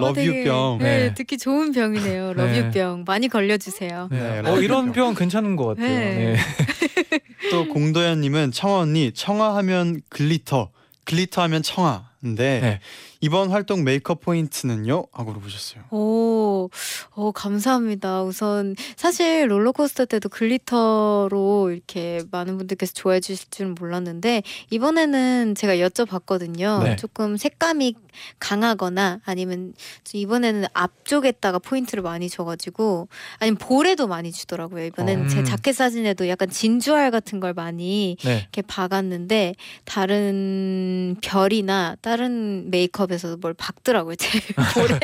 Love 0.00 0.14
되게, 0.14 0.40
U 0.40 0.44
병. 0.44 0.78
네, 0.80 0.98
네. 1.08 1.14
듣기 1.14 1.38
좋은 1.38 1.70
병이네요. 1.70 2.34
네. 2.34 2.62
Love 2.64 2.78
U병 2.78 3.04
많이 3.06 3.28
걸려주세요. 3.28 4.08
네. 4.10 4.42
네, 4.42 4.50
어 4.50 4.60
이런. 4.60 4.90
병 4.90 5.14
괜찮은 5.14 5.54
것 5.54 5.66
같아요. 5.66 5.86
네. 5.88 6.34
네. 6.34 7.20
또 7.52 7.68
공도현님은 7.68 8.50
청하 8.50 8.78
언니 8.80 9.12
청하하면 9.12 10.00
glitter, 10.08 10.70
glitter 11.04 11.42
하면 11.42 11.62
청하 11.62 12.11
인데 12.24 12.60
네. 12.60 12.80
이번 13.20 13.50
활동 13.50 13.84
메이크업 13.84 14.20
포인트는요? 14.20 15.06
하고 15.12 15.30
물어보셨어요. 15.30 15.84
오, 15.90 16.70
오, 17.16 17.32
감사합니다. 17.32 18.22
우선 18.22 18.76
사실 18.96 19.50
롤러코스터 19.50 20.06
때도 20.06 20.28
glitter로 20.28 21.70
이렇게 21.72 22.22
많은 22.30 22.58
분들께서 22.58 22.92
좋아해 22.94 23.20
주실 23.20 23.48
줄은 23.50 23.74
몰랐는데 23.78 24.42
이번에는 24.70 25.54
제가 25.56 25.76
여쭤봤거든요. 25.76 26.82
네. 26.84 26.96
조금 26.96 27.36
색감이 27.36 27.94
강하거나 28.38 29.20
아니면 29.24 29.74
이번에는 30.12 30.66
앞쪽에다가 30.72 31.58
포인트를 31.58 32.02
많이 32.02 32.28
줘가지고 32.28 33.08
아니면 33.38 33.58
볼에도 33.58 34.06
많이 34.06 34.32
주더라고요. 34.32 34.84
이번에는 34.86 35.26
어. 35.26 35.28
제 35.28 35.38
음. 35.40 35.44
자켓 35.44 35.74
사진에도 35.74 36.28
약간 36.28 36.50
진주알 36.50 37.10
같은 37.10 37.40
걸 37.40 37.54
많이 37.54 38.16
네. 38.22 38.40
이렇게 38.40 38.62
박았는데 38.62 39.54
다른 39.84 41.16
별이나 41.20 41.96
다른 42.12 42.70
메이크업에서도 42.70 43.38
뭘 43.38 43.54
박더라고요 43.54 44.16
제 44.16 44.28
볼에 44.74 44.98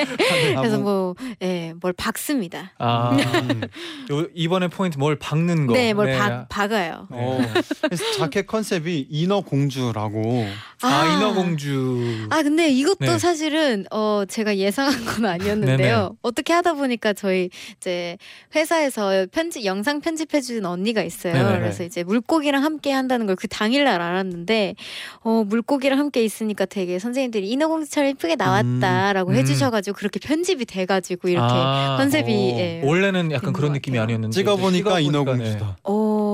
그래서 0.57 0.77
아, 0.77 0.79
뭐 0.79 1.15
예, 1.41 1.73
뭘 1.81 1.95
박습니다. 1.95 2.73
아 2.79 3.12
음. 3.12 3.62
요, 4.11 4.27
이번에 4.35 4.69
포인트 4.69 4.99
뭘 4.99 5.17
박는 5.17 5.67
거. 5.67 5.73
네, 5.73 5.95
뭘 5.95 6.12
박, 6.19 6.50
박아요. 6.50 7.09
어, 7.09 7.41
그래서 7.81 8.05
자켓 8.19 8.47
컨셉이 8.47 9.07
인어 9.09 9.41
공주라고. 9.41 10.47
아, 10.82 11.16
인어공주. 11.16 12.26
아 12.30 12.42
근데 12.42 12.68
이것도 12.68 12.97
네. 13.00 13.18
사실은 13.18 13.85
어 13.90 14.25
제가 14.28 14.56
예상한 14.58 15.04
건 15.04 15.26
아니었는데요. 15.26 15.97
네네. 15.97 16.08
어떻게 16.23 16.52
하다 16.52 16.75
보니까 16.75 17.12
저희 17.14 17.50
이제 17.78 18.16
회사에서 18.54 19.26
편집 19.32 19.64
영상 19.64 20.00
편집해 20.00 20.40
주는 20.40 20.64
언니가 20.66 21.02
있어요. 21.02 21.32
네네네. 21.32 21.58
그래서 21.61 21.82
이제 21.85 22.02
물고기랑 22.04 22.62
함께 22.62 22.92
한다는 22.92 23.26
걸 23.26 23.38
그 23.38 23.47
당일 23.47 23.85
날 23.85 24.00
알았는데 24.00 24.75
어 25.23 25.44
물고기랑 25.47 25.99
함께 25.99 26.25
있으니까 26.25 26.64
되게 26.66 26.99
선생님들이 26.99 27.49
인어공주처럼 27.50 28.11
예쁘게 28.11 28.35
나왔다라고 28.37 29.30
음. 29.30 29.37
해주셔가지고 29.37 29.97
그렇게 29.97 30.18
편집이 30.18 30.64
돼가지고 30.66 31.28
이렇게 31.28 31.47
아, 31.54 31.97
컨셉이 31.99 32.32
오. 32.32 32.58
예. 32.58 32.82
원래는 32.85 33.30
약간 33.32 33.52
그런 33.52 33.73
느낌이. 33.73 33.99
아니었는데 33.99 34.35
찍어보니까 34.35 35.00
찍어보니까, 35.00 35.32
공주다. 35.32 35.76
어 35.85 36.27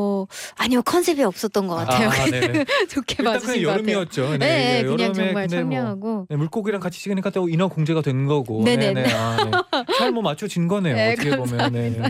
아니요 0.57 0.83
컨셉이 0.83 1.23
없었던 1.23 1.66
것 1.66 1.78
네. 1.78 1.85
같아요. 1.85 2.09
아, 2.11 2.25
네네. 2.31 2.64
좋게 2.90 3.16
일단 3.19 3.25
그냥 3.25 3.33
봐주신 3.35 3.62
것 3.62 3.69
같아요. 3.71 3.73
여름이었죠. 3.73 4.31
네, 4.31 4.38
네, 4.38 4.83
그냥 4.83 5.00
여름에 5.00 5.12
정말 5.14 5.35
근데 5.49 5.62
뭐 5.62 5.71
청량하고 5.71 6.26
네, 6.31 6.37
물고기랑 6.37 6.81
같이 6.81 7.00
찍으니까 7.00 7.31
또 7.31 7.49
인어 7.49 7.69
공주가 7.69 8.00
된 8.02 8.26
거고. 8.26 8.62
네네네. 8.64 8.95
네네. 9.02 9.12
아, 9.14 9.45
네. 9.45 9.50
잘뭐 9.99 10.23
맞춰진 10.23 10.69
거네요. 10.69 10.95
네, 10.95 11.12
어떻게 11.12 11.37
보면. 11.37 11.73
네. 11.73 12.00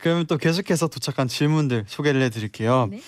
그러면 0.00 0.26
또 0.26 0.36
계속해서 0.36 0.86
도착한 0.88 1.26
질문들 1.28 1.84
소개를 1.88 2.22
해드릴게요. 2.22 2.88
네. 2.90 3.00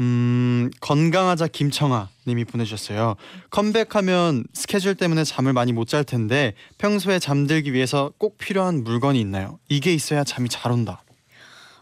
음 0.00 0.70
건강하자 0.80 1.48
김청아 1.48 2.08
님이 2.28 2.44
보내주셨어요. 2.44 3.16
컴백하면 3.50 4.44
스케줄 4.54 4.94
때문에 4.94 5.24
잠을 5.24 5.52
많이 5.52 5.72
못 5.72 5.88
잘 5.88 6.04
텐데 6.04 6.54
평소에 6.78 7.18
잠들기 7.18 7.72
위해서 7.72 8.12
꼭 8.18 8.38
필요한 8.38 8.84
물건이 8.84 9.18
있나요? 9.20 9.58
이게 9.68 9.92
있어야 9.92 10.22
잠이 10.22 10.48
잘 10.48 10.70
온다. 10.70 11.02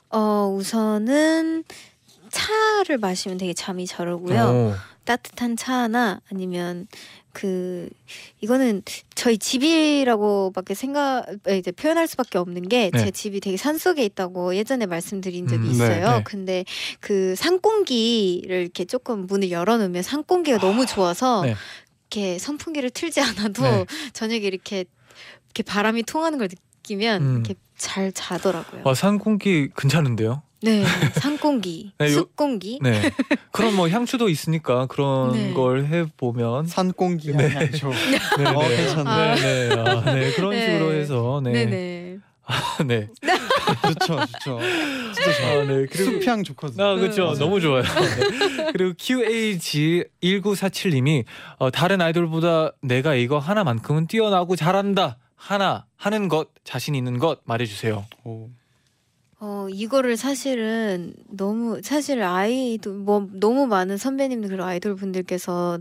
어 0.08 0.50
우선은 0.56 1.64
차를 2.36 2.98
마시면 2.98 3.38
되게 3.38 3.54
잠이 3.54 3.86
잘 3.86 4.08
오고요. 4.08 4.42
오. 4.42 4.74
따뜻한 5.04 5.56
차나 5.56 6.20
아니면 6.30 6.88
그 7.32 7.88
이거는 8.40 8.82
저희 9.14 9.38
집이라고밖에 9.38 10.74
생각 10.74 11.24
이제 11.48 11.70
표현할 11.70 12.08
수밖에 12.08 12.38
없는 12.38 12.68
게제 12.68 13.04
네. 13.04 13.10
집이 13.10 13.40
되게 13.40 13.56
산 13.56 13.78
속에 13.78 14.04
있다고 14.04 14.56
예전에 14.56 14.86
말씀드린 14.86 15.46
적이 15.46 15.66
음, 15.66 15.70
있어요. 15.70 16.08
네, 16.08 16.16
네. 16.16 16.22
근데 16.24 16.64
그 17.00 17.34
산공기를 17.36 18.62
이렇게 18.62 18.84
조금 18.84 19.26
문을 19.26 19.50
열어놓으면 19.50 20.02
산공기가 20.02 20.58
너무 20.58 20.86
좋아서 20.86 21.42
네. 21.42 21.54
이렇게 22.10 22.38
선풍기를 22.38 22.90
틀지 22.90 23.20
않아도 23.20 23.62
네. 23.62 23.86
저녁에 24.12 24.40
이렇게 24.40 24.84
이렇게 25.46 25.62
바람이 25.62 26.02
통하는 26.02 26.38
걸 26.38 26.48
느끼면 26.48 27.22
음. 27.22 27.34
이렇게 27.36 27.54
잘 27.76 28.12
자더라고요. 28.12 28.82
와, 28.84 28.94
산공기 28.94 29.68
괜찮은데요? 29.76 30.42
네, 30.62 30.84
산공기, 31.14 31.92
네, 31.98 32.06
요- 32.06 32.10
숲공기. 32.10 32.78
네. 32.82 33.10
그럼 33.52 33.76
뭐 33.76 33.88
향수도 33.88 34.28
있으니까 34.28 34.86
그런 34.86 35.32
네. 35.32 35.52
걸 35.52 35.86
해보면. 35.86 36.66
산공기 36.66 37.32
네. 37.32 37.48
향초. 37.48 37.90
네, 38.38 38.44
어, 38.46 38.62
네. 38.68 38.76
괜찮네. 38.76 39.34
네, 39.36 39.68
네. 39.68 39.74
아, 39.80 40.14
네. 40.14 40.32
그런 40.32 40.50
네. 40.50 40.66
식으로 40.66 40.92
해서. 40.94 41.40
네. 41.44 41.52
네 41.52 41.64
네. 41.66 42.18
네. 42.86 43.08
좋죠, 43.98 44.16
좋죠. 44.26 44.60
진짜 45.14 45.32
좋아요. 45.40 45.60
아, 45.60 45.64
네. 45.64 45.86
그리고 45.90 46.12
숲향 46.12 46.44
좋거든요. 46.44 46.84
아, 46.84 46.94
그렇죠. 46.94 47.24
맞아요. 47.24 47.38
너무 47.38 47.60
좋아요. 47.60 47.82
네. 47.82 48.70
그리고 48.72 48.92
QAG1947님이 48.94 51.24
어, 51.58 51.70
다른 51.70 52.00
아이돌보다 52.00 52.72
내가 52.82 53.14
이거 53.14 53.38
하나만큼은 53.38 54.06
뛰어나고 54.06 54.56
잘한다. 54.56 55.18
하나 55.34 55.84
하는 55.96 56.28
것 56.28 56.48
자신 56.64 56.94
있는 56.94 57.18
것 57.18 57.40
말해주세요. 57.44 58.04
오. 58.24 58.48
어 59.38 59.66
이거를 59.70 60.16
사실은 60.16 61.12
너무 61.28 61.80
사실 61.82 62.22
아이돌 62.22 62.94
뭐 62.94 63.28
너무 63.32 63.66
많은 63.66 63.98
선배님들 63.98 64.48
그리고 64.48 64.64
아이돌 64.64 64.96
분들께서 64.96 65.78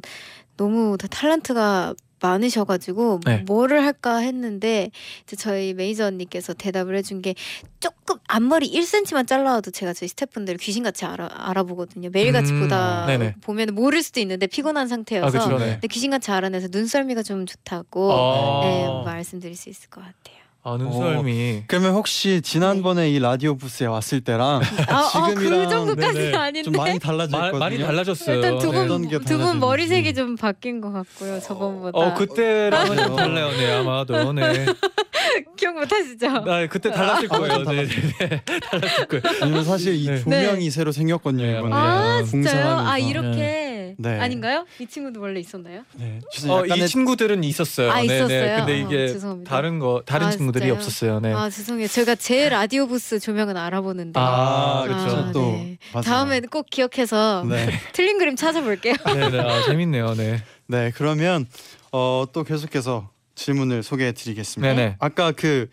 너무 0.57 0.97
다 0.97 1.07
탤런트가 1.07 1.95
많으셔가지고 2.21 3.19
네. 3.25 3.37
뭐를 3.45 3.83
할까 3.83 4.17
했는데 4.17 4.89
이제 5.23 5.35
저희 5.35 5.73
매니저 5.73 6.07
언니께서 6.07 6.53
대답을 6.53 6.95
해준 6.95 7.21
게 7.21 7.35
조금 7.79 8.17
앞머리 8.27 8.71
1cm만 8.71 9.27
잘라와도 9.27 9.71
제가 9.71 9.93
저희 9.93 10.07
스태프분들 10.09 10.57
귀신같이 10.57 11.05
알아, 11.05 11.29
알아보거든요 11.31 12.09
매일같이 12.11 12.51
음, 12.53 12.61
보다 12.61 13.05
네네. 13.05 13.35
보면 13.41 13.75
모를 13.75 14.01
수도 14.01 14.19
있는데 14.21 14.47
피곤한 14.47 14.87
상태여서 14.87 15.27
아, 15.27 15.31
그렇죠. 15.31 15.57
네. 15.59 15.73
근데 15.73 15.87
귀신같이 15.87 16.31
알아내서 16.31 16.69
눈썰미가 16.71 17.23
좀 17.23 17.45
좋다고 17.45 18.11
아. 18.11 18.59
네, 18.63 18.87
말씀드릴 19.05 19.55
수 19.55 19.69
있을 19.69 19.89
것 19.89 20.01
같아요. 20.01 20.34
아 20.67 20.77
눈썰미. 20.77 21.65
그러면 21.67 21.91
혹시 21.93 22.41
지난번에 22.41 23.07
이 23.11 23.19
라디오 23.19 23.55
부스에 23.55 23.85
왔을 23.85 24.21
때랑 24.21 24.61
아, 24.89 24.99
어, 25.13 25.33
그 25.35 25.41
지금이랑 25.41 25.69
정도까지는 25.69 26.13
네네. 26.31 26.37
아닌데. 26.37 26.63
좀 26.63 26.73
많이 26.73 26.95
있거든요. 26.95 27.59
많이 27.59 27.77
달라졌어요. 27.77 28.35
일단 28.37 28.57
두 28.57 28.71
네. 28.71 28.79
어떤 28.79 29.01
게분두분 29.03 29.25
달라졌는지. 29.27 29.59
머리색이 29.59 30.13
좀 30.15 30.35
바뀐 30.35 30.81
것 30.81 30.91
같고요. 30.91 31.39
저번보다. 31.39 31.95
어 31.99 32.13
그때랑은 32.15 32.97
좀. 32.97 33.15
달라요. 33.15 33.51
네 33.55 33.73
아마도 33.73 34.33
네. 34.33 34.65
기억 35.55 35.75
못 35.75 35.91
하시죠? 35.91 36.27
아 36.27 36.67
그때 36.67 36.89
달랐을 36.91 37.27
거예요. 37.27 37.63
좀 37.63 37.75
네, 37.75 37.85
네, 37.85 38.27
네. 38.29 38.41
달랐을 38.59 39.05
거예요. 39.07 39.63
사실 39.63 39.93
이 39.93 40.07
네. 40.07 40.19
조명이 40.19 40.71
새로 40.71 40.91
생겼거든요 40.91 41.43
네. 41.43 41.59
이번에 41.59 41.75
아 41.75 42.23
진짜요? 42.23 42.79
아 42.87 42.97
이렇게 42.97 43.64
네. 43.97 44.19
아닌가요? 44.19 44.65
이 44.79 44.87
친구도 44.87 45.21
원래 45.21 45.39
있었나요? 45.39 45.83
네. 45.93 46.19
어, 46.47 46.63
약간의 46.63 46.85
이 46.85 46.87
친구들은 46.87 47.43
있었어요. 47.43 47.91
아, 47.91 48.01
네, 48.01 48.07
네. 48.07 48.15
있었어요? 48.15 48.57
근데 48.57 48.73
어, 48.73 48.75
이게 48.75 49.07
죄송합니다. 49.09 49.49
다른 49.49 49.77
거 49.79 50.01
다른 50.05 50.27
아, 50.27 50.31
친구들이 50.31 50.65
진짜요? 50.65 50.75
없었어요. 50.77 51.19
네. 51.19 51.33
아 51.33 51.49
죄송해요. 51.49 51.87
제가 51.87 52.15
제 52.15 52.49
라디오 52.49 52.87
부스 52.87 53.19
조명은 53.19 53.55
알아보는데. 53.57 54.19
아, 54.19 54.23
아, 54.23 54.83
그렇죠. 54.83 55.05
그렇죠. 55.05 55.31
또 55.33 55.39
네. 55.51 55.77
맞아요. 55.93 56.03
다음에는 56.03 56.49
꼭 56.49 56.67
기억해서 56.69 57.45
네. 57.47 57.69
틀린 57.93 58.17
그림 58.17 58.35
찾아볼게요. 58.35 58.95
네, 59.05 59.29
네. 59.29 59.39
아, 59.39 59.63
재밌네요. 59.63 60.15
네. 60.15 60.43
네, 60.67 60.91
그러면 60.95 61.45
어, 61.91 62.25
또 62.33 62.43
계속해서 62.43 63.09
질문을 63.35 63.83
소개해 63.83 64.13
드리겠습니다. 64.13 64.73
네네. 64.73 64.95
아까 64.99 65.31
그 65.31 65.69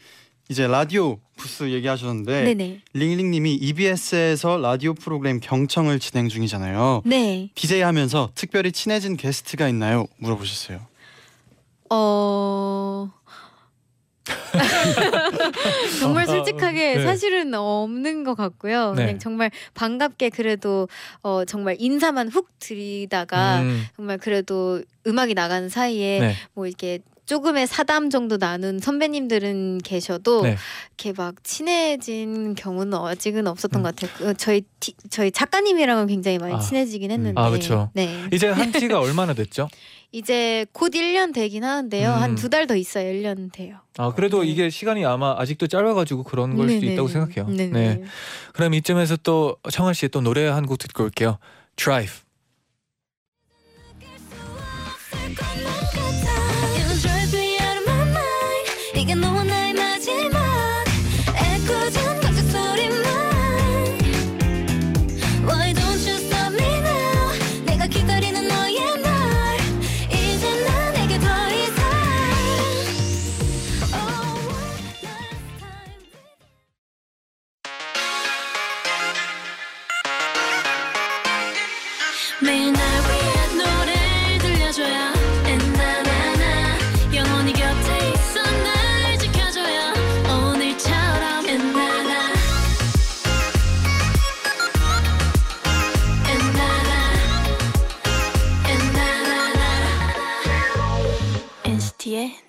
이제 0.48 0.66
라디오 0.66 1.18
부스 1.42 1.64
얘기하셨는데 1.72 2.44
네네. 2.44 2.80
링링님이 2.92 3.54
EBS에서 3.56 4.58
라디오 4.58 4.94
프로그램 4.94 5.40
경청을 5.40 5.98
진행 5.98 6.28
중이잖아요. 6.28 7.02
네. 7.04 7.50
DJ 7.56 7.80
하면서 7.80 8.30
특별히 8.36 8.70
친해진 8.70 9.16
게스트가 9.16 9.68
있나요? 9.68 10.06
물어보셨어요. 10.18 10.80
어. 11.90 13.10
정말 16.00 16.26
솔직하게 16.26 16.94
네. 16.94 17.02
사실은 17.02 17.52
없는 17.54 18.22
것 18.22 18.36
같고요. 18.36 18.94
네. 18.94 19.06
그냥 19.06 19.18
정말 19.18 19.50
반갑게 19.74 20.30
그래도 20.30 20.88
어 21.22 21.44
정말 21.44 21.74
인사만 21.80 22.28
훅 22.28 22.48
드리다가 22.60 23.62
음, 23.62 23.84
정말 23.96 24.18
그래도 24.18 24.80
음악이 25.08 25.34
나가는 25.34 25.68
사이에 25.68 26.20
네. 26.20 26.34
뭐 26.54 26.68
이렇게 26.68 27.00
조금의 27.26 27.66
사담 27.66 28.10
정도 28.10 28.36
나눈 28.36 28.78
선배님들은 28.80 29.78
계셔도 29.84 30.42
네. 30.42 30.56
이렇게 30.98 31.12
막 31.16 31.42
친해진 31.44 32.54
경우는 32.54 32.98
아직은 32.98 33.46
없었던 33.46 33.80
음. 33.80 33.82
것 33.84 33.94
같아요. 33.96 34.10
그 34.18 34.34
저희 34.36 34.62
티- 34.80 34.94
저희 35.08 35.30
작가님이랑은 35.30 36.08
굉장히 36.08 36.38
많이 36.38 36.54
아. 36.54 36.58
친해지긴 36.58 37.10
했는데. 37.10 37.40
아, 37.40 37.50
그쵸. 37.50 37.90
네. 37.94 38.24
이제 38.32 38.48
한 38.48 38.72
지가 38.72 39.00
얼마나 39.00 39.34
됐죠? 39.34 39.68
이제 40.10 40.66
곧 40.72 40.92
1년 40.92 41.32
되긴 41.32 41.64
하는데요. 41.64 42.08
음. 42.10 42.14
한두 42.22 42.50
달 42.50 42.66
더 42.66 42.76
있어야 42.76 43.04
1년 43.12 43.50
돼요. 43.52 43.76
아 43.96 44.12
그래도 44.12 44.42
네. 44.42 44.48
이게 44.50 44.68
시간이 44.68 45.04
아마 45.06 45.34
아직도 45.38 45.68
짧아가지고 45.68 46.24
그런 46.24 46.54
걸 46.56 46.68
수도 46.68 46.80
네네네. 46.80 46.92
있다고 46.94 47.08
생각해요. 47.08 47.46
네네. 47.48 47.70
네. 47.70 48.02
그럼 48.52 48.74
이쯤에서 48.74 49.16
또 49.22 49.56
청아 49.70 49.92
씨의 49.94 50.10
또 50.10 50.20
노래 50.20 50.46
한 50.48 50.66
곡 50.66 50.78
듣고 50.78 51.04
올게요. 51.04 51.38
Drive. 51.76 52.20
Mind 59.04 59.41
이 59.41 59.41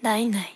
night 0.04 0.27
night 0.27 0.50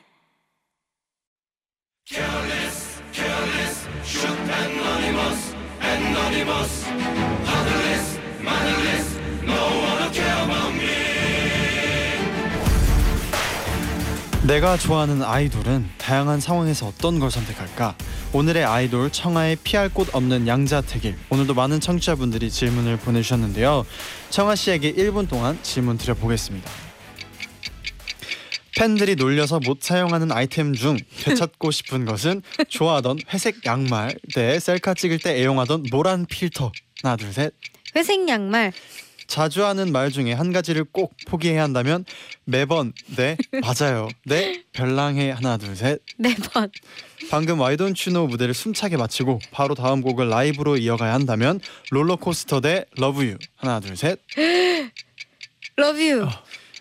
내가 14.46 14.76
좋아하는 14.76 15.24
아이돌은 15.24 15.92
다양한 15.98 16.42
상황에서 16.42 16.88
어떤 16.88 17.20
걸 17.20 17.32
선택할까? 17.32 17.96
오늘의 18.34 18.66
아이돌 18.66 19.12
청하의 19.12 19.56
피할 19.64 19.88
곳 19.88 20.14
없는 20.14 20.48
양자택일. 20.48 21.18
오늘도 21.30 21.54
많은 21.54 21.80
청취자분들이 21.80 22.52
질문을 22.52 22.98
보내주셨는데요. 22.98 23.86
청하 24.30 24.56
씨에게 24.56 24.94
1분 24.94 25.30
동안 25.30 25.58
질문 25.64 25.98
드려보겠습니다. 25.98 26.87
팬들이 28.78 29.16
놀려서 29.16 29.60
못 29.60 29.82
사용하는 29.82 30.32
아이템 30.32 30.74
중 30.74 30.98
되찾고 31.24 31.72
싶은 31.72 32.06
것은 32.06 32.44
좋아하던 32.70 33.18
회색 33.34 33.66
양말 33.66 34.16
대 34.36 34.60
셀카 34.60 34.94
찍을 34.94 35.18
때 35.18 35.36
애용하던 35.42 35.84
노란 35.90 36.28
필터. 36.28 36.72
하나 37.02 37.16
둘 37.16 37.34
셋. 37.34 37.54
회색 37.96 38.28
양말. 38.30 38.72
자주 39.26 39.66
하는 39.66 39.92
말 39.92 40.12
중에 40.12 40.32
한 40.32 40.54
가지를 40.54 40.86
꼭 40.86 41.14
포기해야 41.26 41.64
한다면 41.64 42.06
매번 42.46 42.94
네 43.16 43.36
맞아요. 43.62 44.10
네 44.26 44.64
별랑해. 44.74 45.32
하나 45.32 45.58
둘 45.58 45.76
셋. 45.76 46.00
매번. 46.18 46.70
방금 47.32 47.60
Why 47.60 47.73
Don't 47.73 47.96
You 47.96 48.10
Know 48.10 48.28
무대를 48.28 48.54
숨차게 48.54 48.96
마치고 48.98 49.40
바로 49.52 49.74
다음 49.74 50.02
곡을 50.02 50.30
라이브로 50.30 50.78
이어가야 50.78 51.16
한다면 51.16 51.60
롤러코스터 51.90 52.62
대 52.62 52.86
Love 52.96 53.29
U 53.29 53.38
하나 53.56 53.80
둘 53.80 53.98
셋. 53.98 54.20
집 54.30 54.92
Love 55.80 56.28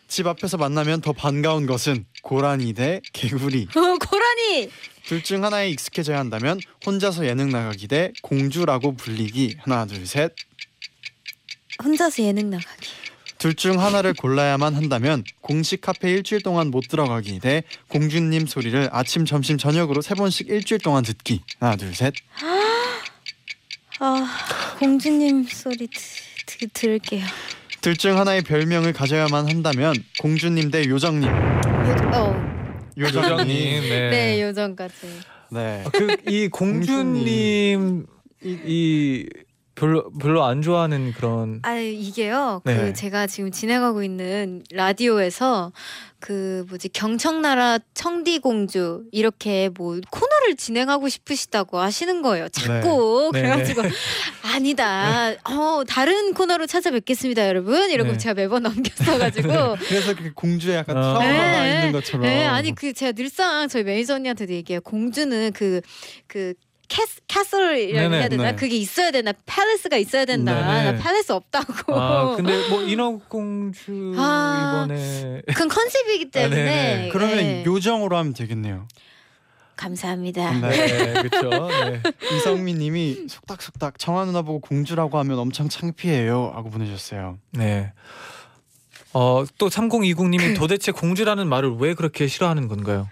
you. 0.09 0.29
앞에서 0.29 0.57
만나면 0.57 1.01
더 1.01 1.13
반가운 1.13 1.67
것은 1.67 2.05
고라니 2.23 2.73
대 2.75 3.01
개구리 3.13 3.69
어, 3.77 3.81
고라니. 3.99 4.71
둘 5.07 5.23
중 5.23 5.45
하나에 5.45 5.71
익숙해져야 5.71 6.19
한다면 6.19 6.59
혼자서 6.85 7.27
예능 7.27 7.51
나가기 7.51 7.87
대 7.89 8.13
공주라고 8.23 8.97
불리기 8.97 9.57
하나 9.61 9.87
둘셋둘중 9.87 10.35
혼자서 11.85 12.23
예능 12.25 12.51
나가기. 12.51 12.89
하나를 13.79 14.15
골라야만 14.15 14.75
한다면 14.75 15.23
공식 15.43 15.81
카페 15.83 16.11
일주일 16.11 16.43
동안 16.43 16.73
못 16.73 16.89
들어가기 16.89 17.39
대 17.39 17.63
공주님 17.89 18.47
소리를 18.47 18.89
아침 18.91 19.25
점심 19.27 19.59
저녁으로 19.59 20.03
세 20.03 20.15
번씩 20.17 20.49
일주일 20.49 20.81
동안 20.81 21.05
듣기 21.05 21.43
하나 21.61 21.77
둘 21.77 21.95
셋 21.95 22.15
아 24.01 24.27
공주님 24.81 25.45
소리 25.45 25.87
드, 25.87 26.01
드, 26.47 26.69
들을게요. 26.73 27.25
둘 27.87 27.97
중 27.97 28.19
하나의 28.19 28.43
별명을 28.43 28.93
가져야만 28.93 29.49
한다면 29.49 29.95
공주님 30.21 30.73
대 30.73 30.89
요정님. 30.89 31.29
요, 31.31 31.97
어, 32.17 32.35
요정님. 32.99 33.47
네. 33.47 34.11
네 34.11 34.43
요정까지. 34.43 34.95
네. 35.53 35.85
그이 35.93 36.49
공주님 36.49 38.07
이, 38.43 38.59
이 38.67 39.29
별로 39.77 40.11
별로 40.19 40.43
안 40.43 40.63
좋아하는 40.63 41.13
그런 41.13 41.61
아 41.63 41.77
이게요. 41.77 42.63
네. 42.65 42.77
그 42.77 42.93
제가 42.93 43.29
지금 43.29 43.53
진행하고 43.53 44.03
있는 44.03 44.65
라디오에서 44.73 45.71
그 46.19 46.65
뭐지 46.69 46.89
경청나라 46.89 47.79
청디공주 47.95 49.05
이렇게 49.13 49.69
뭐 49.77 50.01
코너 50.11 50.36
를 50.47 50.55
진행하고 50.55 51.09
싶으시다고 51.09 51.79
하시는 51.79 52.23
거예요. 52.23 52.49
자꾸 52.49 53.31
네. 53.33 53.43
그래가지고 53.43 53.83
아니다. 54.55 55.33
어 55.45 55.83
다른 55.87 56.35
코너로 56.35 56.67
찾아뵙겠습니다, 56.67 57.49
여러분. 57.49 57.91
이러고 57.91 58.13
네. 58.13 58.19
제가 58.19 58.35
매번 58.35 58.63
넘겼어가지고. 58.63 59.49
그래서 59.89 60.15
그 60.15 60.33
공주에 60.35 60.77
약간 60.77 60.97
어. 60.97 61.01
트라우마가 61.19 61.63
네. 61.65 61.75
있는 61.75 61.93
것처럼. 61.93 62.23
네, 62.23 62.45
아니 62.45 62.75
그 62.75 62.93
제가 62.93 63.13
늘상 63.13 63.69
저희 63.69 63.83
매니저 63.83 64.15
언니한테도 64.15 64.53
얘기해요. 64.53 64.81
공주는 64.83 65.53
그그 65.53 66.55
cas, 66.89 67.21
castle이라고 67.27 68.15
해야 68.15 68.29
되나? 68.29 68.53
네. 68.53 68.55
그게 68.55 68.77
있어야 68.77 69.11
되나? 69.11 69.33
palace가 69.45 69.97
있어야 69.97 70.25
된다. 70.25 70.55
네네. 70.55 70.93
나 70.93 71.03
palace 71.03 71.33
없다고. 71.33 71.95
아 71.95 72.37
근데 72.37 72.69
뭐 72.69 72.83
인어공주 72.83 74.15
아. 74.17 74.85
이번에 74.87 75.43
그건 75.49 75.69
컨셉이기 75.69 76.31
때문에. 76.31 76.65
네네. 76.65 77.09
그러면 77.13 77.37
네. 77.39 77.65
요정으로 77.67 78.17
하면 78.17 78.33
되겠네요. 78.35 78.87
감사합니다. 79.77 80.59
네. 80.61 80.71
네 80.71 81.23
그렇죠. 81.23 81.69
네. 81.69 82.03
이성민님이 82.37 83.27
속닥속닥 83.29 83.99
청하 83.99 84.25
누나 84.25 84.43
보고 84.43 84.61
공주라고 84.61 85.19
하면 85.19 85.39
엄청 85.39 85.69
창피해요. 85.69 86.53
하고 86.55 86.71
보내셨어요. 86.71 87.39
네. 87.53 87.93
어, 89.13 89.45
또 89.59 89.69
3020님이 89.69 90.57
도대체 90.59 90.93
공주라는 90.93 91.47
말을 91.49 91.77
왜 91.79 91.95
그렇게 91.95 92.27
싫어하는 92.27 92.69
건가요? 92.69 93.09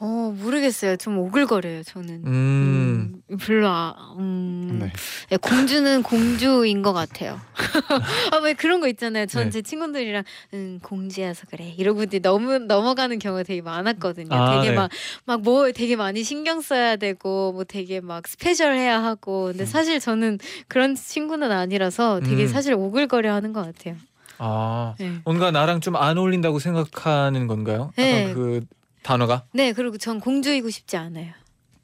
어 0.00 0.32
모르겠어요. 0.40 0.96
좀 0.96 1.18
오글거려요. 1.18 1.82
저는. 1.82 2.22
음. 2.24 3.22
음, 3.30 3.36
별로 3.38 3.66
아, 3.68 3.94
음, 4.18 4.78
네. 4.80 4.92
예, 5.32 5.36
공주는 5.36 6.02
공주인 6.04 6.82
것 6.82 6.92
같아요. 6.92 7.40
아왜 8.32 8.54
그런 8.54 8.80
거 8.80 8.86
있잖아요. 8.88 9.26
전 9.26 9.44
네. 9.44 9.50
제 9.50 9.62
친구들이랑 9.62 10.22
음, 10.54 10.78
공주여서 10.82 11.46
그래 11.50 11.74
이러고 11.76 12.04
이제 12.04 12.20
너무 12.20 12.58
넘어가는 12.60 13.18
경우가 13.18 13.42
되게 13.42 13.60
많았거든요. 13.60 14.28
아, 14.34 14.60
되게 14.62 14.70
네. 14.70 14.88
막막 15.26 15.42
뭐 15.42 15.72
되게 15.72 15.96
많이 15.96 16.22
신경 16.22 16.60
써야 16.60 16.94
되고 16.96 17.52
뭐 17.52 17.64
되게 17.64 18.00
막 18.00 18.28
스페셜해야 18.28 19.02
하고 19.02 19.46
근데 19.46 19.66
사실 19.66 19.98
저는 19.98 20.38
그런 20.68 20.94
친구는 20.94 21.50
아니라서 21.50 22.20
되게 22.20 22.44
음. 22.44 22.48
사실 22.48 22.72
오글거려하는 22.74 23.52
것 23.52 23.66
같아요. 23.66 23.96
아 24.38 24.94
네. 25.00 25.14
뭔가 25.24 25.50
나랑 25.50 25.80
좀 25.80 25.96
안 25.96 26.16
어울린다고 26.16 26.60
생각하는 26.60 27.48
건가요? 27.48 27.90
네. 27.96 28.22
약간 28.22 28.34
그 28.34 28.60
단어가. 29.02 29.44
네 29.52 29.72
그리고 29.72 29.98
전 29.98 30.20
공주이고 30.20 30.70
싶지 30.70 30.96
않아요. 30.96 31.32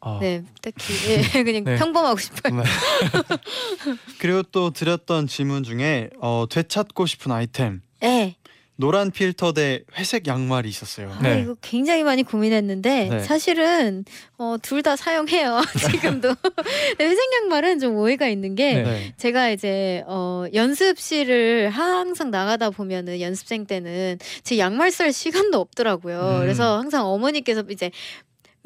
아. 0.00 0.18
네 0.20 0.44
딱히 0.62 0.94
예, 1.08 1.42
그냥 1.44 1.64
네. 1.64 1.76
평범하고 1.76 2.18
싶어요. 2.18 2.56
네. 2.56 2.62
그리고 4.20 4.42
또 4.42 4.70
드렸던 4.70 5.26
질문 5.26 5.62
중에 5.62 6.10
어, 6.20 6.46
되찾고 6.50 7.06
싶은 7.06 7.32
아이템 7.32 7.80
네. 8.00 8.36
노란 8.76 9.10
필터 9.12 9.52
대 9.52 9.82
회색 9.96 10.26
양말이 10.26 10.68
있었어요. 10.68 11.12
아, 11.12 11.22
네. 11.22 11.42
이거 11.42 11.54
굉장히 11.62 12.02
많이 12.02 12.22
고민했는데 12.24 13.08
네. 13.08 13.20
사실은 13.20 14.04
어, 14.36 14.56
둘 14.60 14.82
다 14.82 14.96
사용해요 14.96 15.60
지금도. 15.78 16.34
근데 16.98 17.04
회색 17.04 17.18
양말은 17.42 17.78
좀 17.78 17.94
오해가 17.96 18.26
있는 18.28 18.54
게 18.54 18.74
네. 18.74 18.82
네. 18.82 19.14
제가 19.16 19.50
이제 19.50 20.02
어, 20.06 20.44
연습실을 20.52 21.70
항상 21.70 22.30
나가다 22.30 22.70
보면은 22.70 23.20
연습생 23.20 23.66
때는 23.66 24.18
제 24.42 24.58
양말 24.58 24.90
살 24.90 25.12
시간도 25.12 25.58
없더라고요. 25.60 26.20
음. 26.20 26.40
그래서 26.40 26.78
항상 26.78 27.06
어머니께서 27.06 27.62
이제 27.70 27.90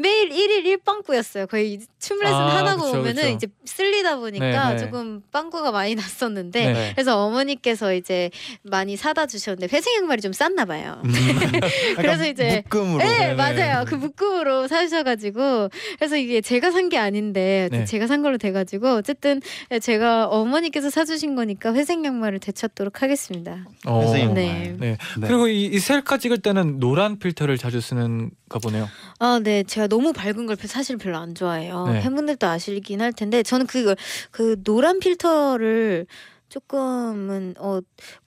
매일 0.00 0.30
일일 0.32 0.64
일빵꾸였어요. 0.64 1.46
거의 1.48 1.80
춤 1.98 2.20
레슨 2.20 2.34
아, 2.36 2.58
하다가 2.58 2.76
그쵸, 2.76 2.98
오면은 3.00 3.14
그쵸. 3.14 3.28
이제 3.28 3.46
쓸리다 3.64 4.16
보니까 4.18 4.68
네, 4.70 4.74
네. 4.74 4.78
조금 4.84 5.20
빵꾸가 5.32 5.72
많이 5.72 5.96
났었는데 5.96 6.72
네. 6.72 6.92
그래서 6.94 7.18
어머니께서 7.24 7.92
이제 7.92 8.30
많이 8.62 8.96
사다 8.96 9.26
주셨는데 9.26 9.74
회색 9.74 9.96
양말이 9.96 10.20
좀 10.22 10.32
쌌나 10.32 10.64
봐요. 10.66 11.02
음. 11.04 11.10
그래서 11.96 12.26
이제 12.28 12.62
묶음으로. 12.64 12.98
네, 12.98 13.18
네네. 13.18 13.34
맞아요. 13.34 13.84
그 13.86 13.96
묶음으로 13.96 14.68
사주셔가지고 14.68 15.68
그래서 15.98 16.16
이게 16.16 16.40
제가 16.40 16.70
산 16.70 16.88
게 16.88 16.96
아닌데 16.96 17.68
네. 17.70 17.84
제가 17.84 18.06
산 18.06 18.22
걸로 18.22 18.38
돼가지고 18.38 18.94
어쨌든 18.94 19.42
제가 19.82 20.26
어머니께서 20.28 20.88
사주신 20.88 21.34
거니까 21.34 21.74
회색 21.74 22.02
양말을 22.02 22.38
되찾도록 22.38 23.02
하겠습니다. 23.02 23.66
어. 23.84 24.00
회색 24.02 24.20
양말. 24.22 24.34
네. 24.34 24.76
네. 24.78 24.96
네. 25.18 25.26
그리고 25.26 25.48
이, 25.48 25.66
이 25.66 25.78
셀카 25.78 26.16
찍을 26.16 26.38
때는 26.38 26.78
노란 26.78 27.18
필터를 27.18 27.58
자주 27.58 27.80
쓰는가 27.82 28.58
보네요. 28.62 28.88
아, 29.20 29.40
네, 29.42 29.64
제가 29.64 29.88
너무 29.88 30.12
밝은 30.12 30.46
걸 30.46 30.56
사실 30.56 30.96
별로 30.96 31.18
안 31.18 31.34
좋아해요. 31.34 31.86
네. 31.88 32.00
팬분들도 32.00 32.46
아시긴 32.46 33.00
할 33.00 33.12
텐데 33.12 33.42
저는 33.42 33.66
그그 33.66 34.62
노란 34.62 35.00
필터를 35.00 36.06
조금은 36.48 37.54
어 37.58 37.80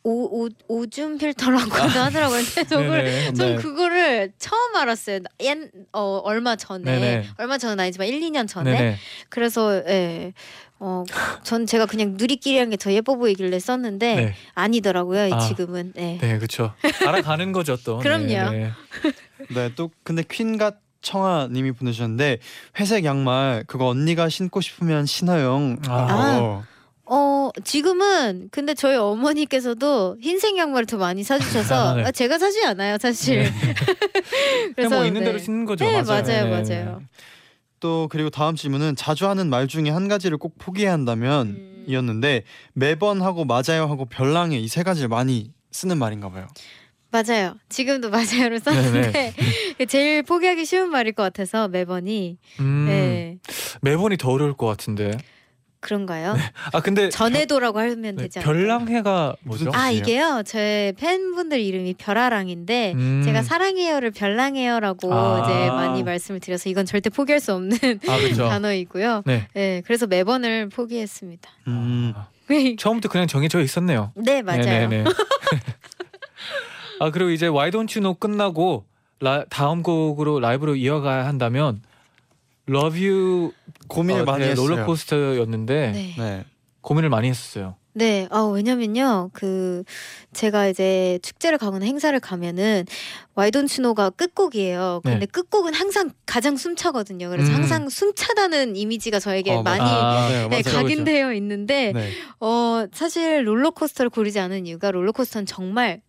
오, 0.04 0.44
오, 0.46 0.50
오줌 0.68 1.18
필터라고 1.18 1.72
하더라고요. 1.72 2.42
근데 2.44 2.64
저걸. 2.66 3.34
전 3.34 3.56
네. 3.56 3.56
그거를 3.56 4.32
처음 4.38 4.76
알았어요. 4.76 5.20
옛, 5.40 5.58
어, 5.94 6.22
얼마 6.24 6.56
전에. 6.56 6.84
네네. 6.84 7.28
얼마 7.38 7.58
전은 7.58 7.80
아니지만 7.80 8.08
1, 8.08 8.20
2년 8.22 8.48
전에. 8.48 8.72
네네. 8.72 8.96
그래서 9.30 9.78
예. 9.88 10.34
어, 10.84 11.04
전 11.44 11.66
제가 11.68 11.86
그냥 11.86 12.16
누리끼리 12.18 12.58
한 12.58 12.70
게 12.72 12.78
더 12.78 12.92
예뻐 12.92 13.16
보이길래 13.16 13.60
썼는데 13.60 14.16
네. 14.16 14.34
아니더라고요. 14.56 15.34
아. 15.34 15.40
지금은. 15.40 15.94
네. 15.96 16.18
네, 16.20 16.38
그렇죠. 16.38 16.74
알아가는 17.06 17.52
거죠 17.52 17.78
또. 17.86 18.00
그럼요. 18.00 18.26
네, 18.28 18.50
네. 18.52 18.72
네, 19.54 19.72
또 19.76 19.92
근데 20.04 20.24
퀸갓 20.28 20.78
청아님이 21.04 21.72
보내주셨는데 21.74 22.40
회색 22.80 23.06
양말 23.06 23.66
그거 23.68 23.88
언니가 23.88 24.30
신고 24.30 24.60
싶으면 24.62 25.06
신어요. 25.06 25.78
아. 25.88 26.38
어. 26.40 26.64
어, 27.14 27.50
지금은 27.66 28.48
근데 28.52 28.74
저희 28.74 28.96
어머니께서도 28.96 30.18
흰색 30.22 30.56
양말을 30.58 30.86
더 30.86 30.96
많이 30.98 31.24
사주셔서 31.24 31.76
아, 31.92 31.94
네. 31.96 32.04
아, 32.06 32.12
제가 32.12 32.38
사지 32.40 32.64
않아요, 32.64 32.98
사실. 32.98 33.52
그냥 34.76 34.90
뭐 34.92 35.06
있는 35.06 35.20
네. 35.22 35.26
대로 35.28 35.38
신는 35.38 35.66
거죠. 35.66 35.84
네, 35.84 36.02
맞아요. 36.02 36.06
맞아요, 36.08 36.24
네, 36.24 36.62
네. 36.64 36.84
맞아요. 36.84 37.02
또 37.82 38.08
그리고 38.10 38.30
다음 38.30 38.56
질문은 38.56 38.96
자주 38.96 39.28
하는 39.28 39.50
말 39.50 39.68
중에 39.68 39.90
한 39.90 40.08
가지를 40.08 40.38
꼭 40.38 40.58
포기해야 40.58 40.94
한다면 40.94 41.48
음. 41.48 41.84
이었는데 41.88 42.44
매번 42.74 43.22
하고 43.22 43.44
맞아요 43.44 43.88
하고 43.90 44.06
별랑에 44.06 44.58
이 44.58 44.68
세 44.70 44.84
가지를 44.84 45.10
많이 45.10 45.52
쓰는 45.72 45.98
말인가 45.98 46.30
봐요. 46.30 46.48
맞아요. 47.12 47.56
지금도 47.68 48.10
맞아요를 48.12 48.60
썼는데 48.62 49.34
제일 49.90 50.24
포기하기 50.24 50.64
쉬운 50.64 50.90
말일 50.92 51.12
것 51.12 51.24
같아서 51.24 51.68
매번이 51.68 52.38
음, 52.62 52.86
네. 52.88 53.38
매번이 53.82 54.16
더 54.16 54.30
어려울 54.32 54.54
것 54.54 54.66
같은데. 54.68 55.18
그런가요? 55.82 56.38
아 56.72 56.80
근데 56.80 57.10
전에도라고 57.10 57.80
하면 57.80 58.02
네, 58.02 58.16
되지 58.16 58.40
않을까요? 58.40 58.56
별랑해가 58.56 59.36
뭐죠? 59.42 59.72
아? 59.74 59.90
이게요 59.90 60.44
제 60.46 60.94
팬분들 60.98 61.60
이름이 61.60 61.96
별아랑인데 61.96 62.94
음. 62.94 63.22
제가 63.26 63.42
사랑해요를 63.42 64.12
별랑해요라고 64.12 65.14
아. 65.14 65.42
이제 65.42 65.70
많이 65.72 66.04
말씀을 66.04 66.40
드려서 66.40 66.70
이건 66.70 66.86
절대 66.86 67.10
포기할 67.10 67.42
수 67.42 67.54
없는 67.54 67.78
아 68.08 68.18
그렇죠. 68.18 68.48
단어이고요. 68.50 69.24
네. 69.26 69.48
네, 69.54 69.82
그래서 69.86 70.08
매번을 70.08 70.70
포기했습니다. 70.70 71.50
음. 71.68 72.14
아, 72.16 72.28
처음부터 72.78 73.10
그냥 73.10 73.28
정해져 73.28 73.60
있었네요. 73.60 74.12
네 74.16 74.42
맞아요. 74.42 74.62
네네네. 74.62 75.04
아 77.00 77.10
그리고 77.10 77.32
이제 77.32 77.48
Why 77.48 77.72
Don't 77.72 77.90
You 77.98 78.02
Know 78.02 78.16
끝나고 78.16 78.86
라, 79.20 79.46
다음 79.50 79.82
곡으로 79.82 80.40
라이브로 80.40 80.76
이어가야 80.76 81.26
한다면 81.26 81.82
Love 82.70 83.08
You 83.08 83.52
고민을 83.92 84.22
어, 84.22 84.26
많이 84.26 84.44
네, 84.46 84.52
했어요. 84.52 84.68
롤러코스터였는데 84.68 85.92
네. 85.92 86.16
네. 86.18 86.46
고민을 86.82 87.10
많이 87.10 87.30
했었어요. 87.30 87.76
네, 87.94 88.26
어, 88.32 88.46
왜냐면요, 88.46 89.32
그, 89.34 89.84
제가 90.32 90.68
이제 90.70 91.20
축제를 91.22 91.58
가거나 91.58 91.86
행사를 91.86 92.18
가면은, 92.22 92.86
와이돈 93.36 93.68
추노가 93.68 94.10
끝곡이에요. 94.10 95.02
근데 95.04 95.20
네. 95.20 95.26
끝곡은 95.26 95.74
항상 95.74 96.12
가장 96.26 96.56
숨차거든요. 96.56 97.30
그래서 97.30 97.52
음. 97.52 97.56
항상 97.56 97.90
숨차다는 97.90 98.78
이미지가 98.78 99.20
저에게 99.20 99.52
어, 99.52 99.64
많이 99.64 99.84
아, 99.84 100.30
네, 100.30 100.48
네. 100.48 100.62
각인되어 100.62 101.34
있는데, 101.34 101.92
네. 101.94 102.12
어, 102.40 102.86
사실 102.94 103.46
롤러코스터를 103.46 104.10
고르지 104.10 104.40
않은 104.40 104.68
이유가 104.68 104.92
롤러코스터는 104.92 105.46
정말 105.46 106.02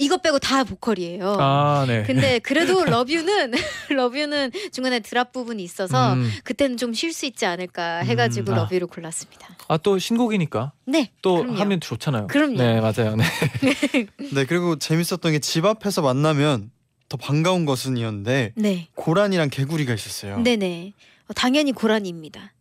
이거 0.00 0.16
빼고 0.16 0.38
다 0.38 0.64
보컬이에요. 0.64 1.36
아 1.38 1.84
네. 1.86 2.02
근데 2.04 2.38
그래도 2.42 2.84
러뷰는 2.84 3.52
러뷰는 3.90 4.50
중간에 4.72 5.00
드랍 5.00 5.30
부분이 5.32 5.62
있어서 5.62 6.14
음. 6.14 6.30
그때는 6.44 6.76
좀 6.76 6.92
쉴 6.94 7.12
수 7.12 7.26
있지 7.26 7.44
않을까 7.46 7.98
해가지고 7.98 8.52
음, 8.52 8.54
아. 8.54 8.60
러뷰를 8.62 8.86
골랐습니다. 8.86 9.48
아 9.68 9.76
또 9.78 9.98
신곡이니까 9.98 10.72
네, 10.86 11.10
또 11.22 11.36
그럼요. 11.42 11.58
하면 11.60 11.80
좋잖아요. 11.80 12.26
그럼요. 12.28 12.56
네 12.56 12.80
맞아요. 12.80 13.14
네. 13.16 13.24
네 14.34 14.44
그리고 14.46 14.76
재밌었던 14.78 15.32
게 15.32 15.38
집 15.38 15.64
앞에서 15.66 16.02
만나면 16.02 16.70
더 17.08 17.16
반가운 17.16 17.64
것은이었는데 17.66 18.52
네, 18.56 18.88
고라니랑 18.94 19.50
개구리가 19.50 19.92
있었어요. 19.94 20.40
네네. 20.42 20.92
어, 21.28 21.32
당연히 21.34 21.72
고라니입니다. 21.72 22.52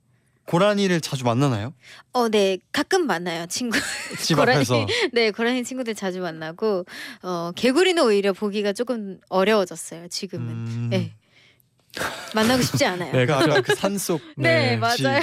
고라니를 0.49 0.99
자주 0.99 1.25
만나나요? 1.25 1.73
어, 2.11 2.27
네, 2.27 2.57
가끔 2.71 3.05
만나요 3.05 3.45
친구. 3.45 3.77
집 4.19 4.35
고라니. 4.35 4.55
앞에서. 4.57 4.87
네, 5.13 5.29
고라니 5.29 5.63
친구들 5.63 5.93
자주 5.93 6.21
만나고 6.21 6.85
어, 7.21 7.51
개구리는 7.55 8.01
오히려 8.03 8.33
보기가 8.33 8.73
조금 8.73 9.19
어려워졌어요. 9.29 10.07
지금은. 10.07 10.47
음. 10.49 10.87
네, 10.89 11.13
만나고 12.33 12.63
싶지 12.63 12.83
않아요. 12.85 13.11
네. 13.25 13.31
아까 13.31 13.61
그 13.61 13.75
산속 13.75 14.21
네, 14.37 14.71
네, 14.71 14.77
맞아요. 14.77 15.21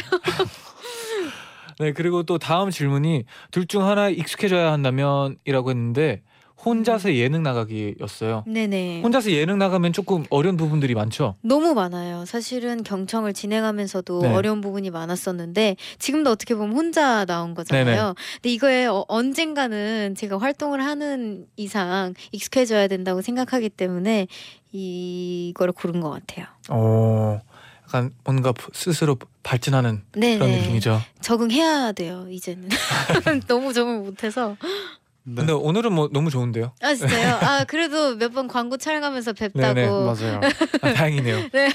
네 1.81 1.93
그리고 1.93 2.23
또 2.23 2.39
다음 2.39 2.71
질문이 2.71 3.25
둘 3.51 3.67
중 3.67 3.85
하나 3.85 4.09
익숙해져야 4.09 4.71
한다면이라고 4.73 5.71
했는데 5.71 6.23
혼자서 6.67 7.15
예능 7.15 7.45
나가기였어요. 7.45 8.43
네네. 8.47 9.03
혼자서 9.03 9.31
예능 9.31 9.57
나가면 9.59 9.93
조금 9.93 10.25
어려운 10.31 10.57
부분들이 10.57 10.95
많죠. 10.95 11.37
너무 11.41 11.75
많아요. 11.75 12.25
사실은 12.25 12.83
경청을 12.83 13.33
진행하면서도 13.35 14.23
네. 14.23 14.35
어려운 14.35 14.61
부분이 14.61 14.91
많았었는데 14.91 15.77
지금도 16.01 16.31
어떻게 16.31 16.57
보면 16.57 16.77
혼자 16.77 17.25
나온 17.25 17.55
거잖아요. 17.55 17.85
네네. 17.85 18.15
근데 18.35 18.49
이거에 18.51 18.87
어, 18.87 19.05
언젠가는 19.07 20.17
제가 20.17 20.39
활동을 20.39 20.83
하는 20.85 21.47
이상 21.57 22.15
익숙해져야 22.33 22.89
된다고 22.89 23.23
생각하기 23.23 23.69
때문에 23.71 24.27
이거를 24.73 25.73
고른 25.73 26.01
것 26.01 26.11
같아요. 26.11 26.47
어, 26.69 27.41
약간 27.85 28.11
뭔가 28.25 28.53
스스로 28.73 29.17
발전하는 29.45 30.03
그런 30.11 30.21
네네. 30.39 30.59
느낌이죠. 30.63 31.01
적응해야 31.21 31.93
돼요. 31.93 32.27
이제는 32.29 32.69
너무 33.47 33.73
적응 33.73 34.05
못해서. 34.05 34.57
네. 35.29 35.35
근데 35.37 35.53
오늘은 35.53 35.93
뭐 35.93 36.09
너무 36.13 36.31
좋은데요. 36.31 36.73
아 36.81 36.95
진짜요? 36.95 37.35
아 37.43 37.65
그래도 37.65 38.15
몇 38.17 38.33
번 38.33 38.47
광고 38.49 38.77
촬영하면서 38.77 39.33
뵙다고. 39.33 39.75
네네, 39.75 39.89
맞아요. 39.89 40.41
아, 40.83 40.93
다행이네요. 40.93 41.49
네. 41.53 41.69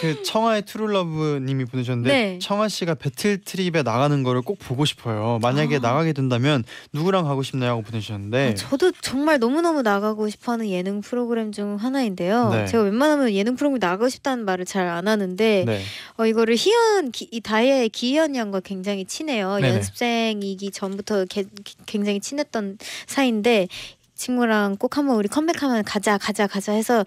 그 0.00 0.22
청아의 0.22 0.62
트룰러브님이 0.66 1.64
보내셨는데 1.64 2.10
네. 2.12 2.38
청아 2.40 2.68
씨가 2.68 2.94
배틀 2.94 3.38
트립에 3.44 3.82
나가는 3.82 4.22
거를 4.22 4.42
꼭 4.42 4.58
보고 4.58 4.84
싶어요. 4.84 5.38
만약에 5.42 5.76
아. 5.76 5.80
나가게 5.80 6.12
된다면 6.12 6.62
누구랑 6.92 7.24
가고 7.24 7.42
싶나요? 7.42 7.72
하고 7.72 7.82
보내주셨는데 7.82 8.50
아, 8.50 8.54
저도 8.54 8.92
정말 9.00 9.38
너무 9.38 9.60
너무 9.62 9.82
나가고 9.82 10.28
싶어하는 10.28 10.68
예능 10.68 11.00
프로그램 11.00 11.52
중 11.52 11.76
하나인데요. 11.76 12.50
네. 12.50 12.66
제가 12.66 12.82
웬만하면 12.84 13.32
예능 13.32 13.56
프로그램 13.56 13.78
나가고 13.80 14.08
싶다는 14.08 14.44
말을 14.44 14.64
잘 14.66 14.82
안 14.92 15.06
하는데 15.08 15.64
네. 15.66 15.80
어, 16.18 16.26
이거를 16.26 16.56
희현 16.56 17.12
기, 17.12 17.28
이 17.30 17.40
다이아의 17.40 17.88
기희현 17.90 18.34
양과 18.36 18.60
굉장히 18.60 19.04
친해요. 19.04 19.56
네네. 19.56 19.76
연습생이기 19.76 20.70
전부터 20.72 21.24
게, 21.26 21.44
기- 21.64 21.76
굉장히 21.86 22.20
친했던 22.22 22.78
사이인데 23.06 23.68
이 23.70 24.22
친구랑 24.22 24.76
꼭 24.76 24.98
한번 24.98 25.16
우리 25.16 25.26
컴백하면 25.26 25.82
가자 25.82 26.16
가자 26.16 26.46
가자 26.46 26.72
해서 26.72 27.04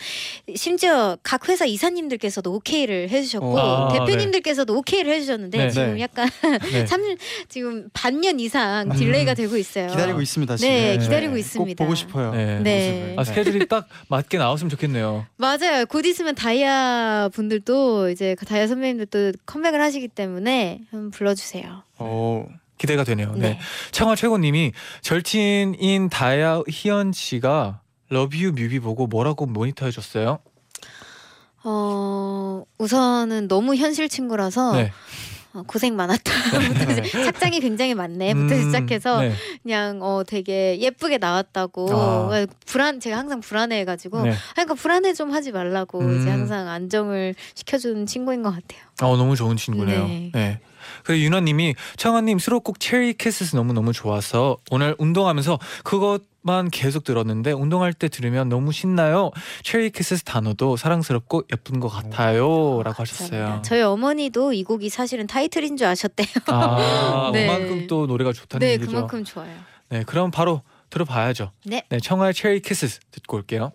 심지어 0.55 1.17
각 1.23 1.47
회사 1.47 1.65
이사님들께서도 1.65 2.51
오케이를 2.53 3.09
해주셨고 3.09 3.57
아, 3.57 3.93
대표님들께서도 3.93 4.75
오케이를 4.77 5.13
해주셨는데 5.13 5.57
네. 5.57 5.69
지금 5.69 5.95
네. 5.95 6.01
약간 6.01 6.29
네. 6.71 6.85
삼 6.87 7.01
지금 7.47 7.87
반년 7.93 8.39
이상 8.39 8.89
음. 8.91 8.97
delay가 8.97 9.33
되고 9.33 9.55
있어요. 9.55 9.87
기다리고 9.87 10.21
있습니다. 10.21 10.57
지금. 10.57 10.69
네, 10.73 10.97
기다리고 10.97 11.33
꼭 11.33 11.39
있습니다. 11.39 11.83
보고 11.85 11.95
싶어요. 11.95 12.31
네. 12.33 12.59
네. 12.59 13.15
아, 13.17 13.23
스케줄이 13.23 13.65
딱 13.67 13.87
맞게 14.09 14.37
나왔으면 14.37 14.69
좋겠네요. 14.69 15.25
맞아요. 15.37 15.85
곧 15.87 16.05
있으면 16.05 16.35
다이아 16.35 17.29
분들도 17.33 18.09
이제 18.09 18.35
그 18.37 18.45
다이아 18.45 18.67
선배님들도 18.67 19.39
컴백을 19.45 19.79
하시기 19.79 20.09
때문에 20.09 20.81
한번 20.91 21.11
불러주세요. 21.11 21.83
어, 21.99 22.45
기대가 22.77 23.03
되네요. 23.03 23.31
네. 23.33 23.49
네. 23.49 23.59
청아 23.91 24.15
최고님이 24.15 24.73
절친인 25.01 26.09
다야 26.09 26.61
희연 26.69 27.13
씨가 27.13 27.81
러브유 28.09 28.51
뮤비 28.51 28.79
보고 28.79 29.07
뭐라고 29.07 29.45
모니터 29.45 29.85
해줬어요? 29.85 30.39
어 31.63 32.63
우선은 32.77 33.47
너무 33.47 33.75
현실 33.75 34.07
친구라서 34.07 34.73
네. 34.73 34.91
어, 35.55 35.63
고생 35.65 35.95
네. 35.95 36.05
이제 37.07 37.23
착장이 37.23 37.61
굉장히 37.61 37.95
많네부터 37.95 38.55
음, 38.55 38.63
시작해서 38.63 39.21
네. 39.21 39.33
그냥 39.63 39.99
어 40.01 40.23
되게 40.27 40.77
예쁘게 40.79 41.17
나왔다고 41.17 41.87
아. 41.91 42.45
불안 42.65 42.99
제가 42.99 43.17
항상 43.17 43.39
불안해가지고 43.39 44.23
네. 44.23 44.33
그러니까 44.51 44.73
불안해 44.75 45.13
좀 45.13 45.31
하지 45.31 45.53
말라고 45.53 46.01
음. 46.01 46.19
이제 46.19 46.29
항상 46.29 46.67
안정을 46.67 47.35
시켜주는 47.55 48.05
친구인 48.05 48.43
것 48.43 48.49
같아요. 48.49 48.81
어 49.01 49.15
너무 49.15 49.35
좋은 49.37 49.55
친구네요. 49.55 50.07
네. 50.33 50.59
네. 51.05 51.13
그리고 51.13 51.23
유나님이 51.23 51.75
청아님 51.97 52.39
수록곡 52.39 52.79
체리 52.79 53.13
캐스스 53.13 53.55
너무 53.55 53.73
너무 53.73 53.93
좋아서 53.93 54.57
오늘 54.71 54.95
운동하면서 54.97 55.59
그것 55.83 56.21
만 56.41 56.69
계속 56.69 57.03
들었는데 57.03 57.53
운동할 57.53 57.91
때 57.91 58.07
들으면 58.07 58.49
너무 58.49 58.71
신나요. 58.71 59.31
체리 59.63 59.89
캐스스 59.89 60.23
단어도 60.25 60.77
사랑스럽고 60.77 61.41
예쁜 61.51 61.79
것 61.79 61.87
같아요라고 61.89 63.01
하셨어요. 63.01 63.29
감사합니다. 63.29 63.61
저희 63.63 63.81
어머니도 63.81 64.53
이 64.53 64.63
곡이 64.63 64.89
사실은 64.89 65.25
타이틀인 65.25 65.75
줄 65.75 65.87
아셨대요. 65.87 66.27
아 66.47 67.31
네. 67.33 67.47
그만큼 67.47 67.87
또 67.87 68.05
노래가 68.05 68.31
좋다는 68.31 68.65
네, 68.65 68.73
얘기죠. 68.73 68.91
그만큼 68.91 69.23
좋아요. 69.23 69.55
네, 69.89 70.03
그럼 70.03 70.29
바로 70.29 70.61
들어봐야죠. 70.91 71.51
네. 71.65 71.83
네, 71.89 71.99
청아의 71.99 72.35
체리 72.35 72.59
캐스스 72.59 72.99
듣고 73.09 73.37
올게요. 73.37 73.71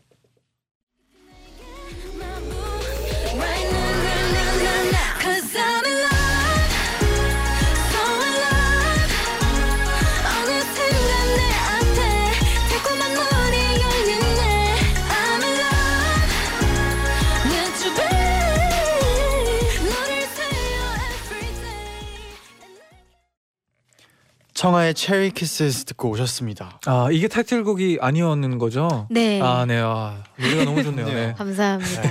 청하의 24.60 24.92
Cherry 24.92 25.30
Kisses 25.30 25.86
듣고 25.86 26.10
오셨습니다. 26.10 26.80
아 26.84 27.08
이게 27.10 27.28
타이틀곡이 27.28 27.96
아니었는 27.98 28.58
거죠? 28.58 29.06
네. 29.08 29.40
아, 29.40 29.64
네. 29.64 29.80
아, 29.82 30.22
노래가 30.38 30.64
너무 30.64 30.82
좋네요. 30.84 31.06
네. 31.08 31.32
감사합니다. 31.32 32.02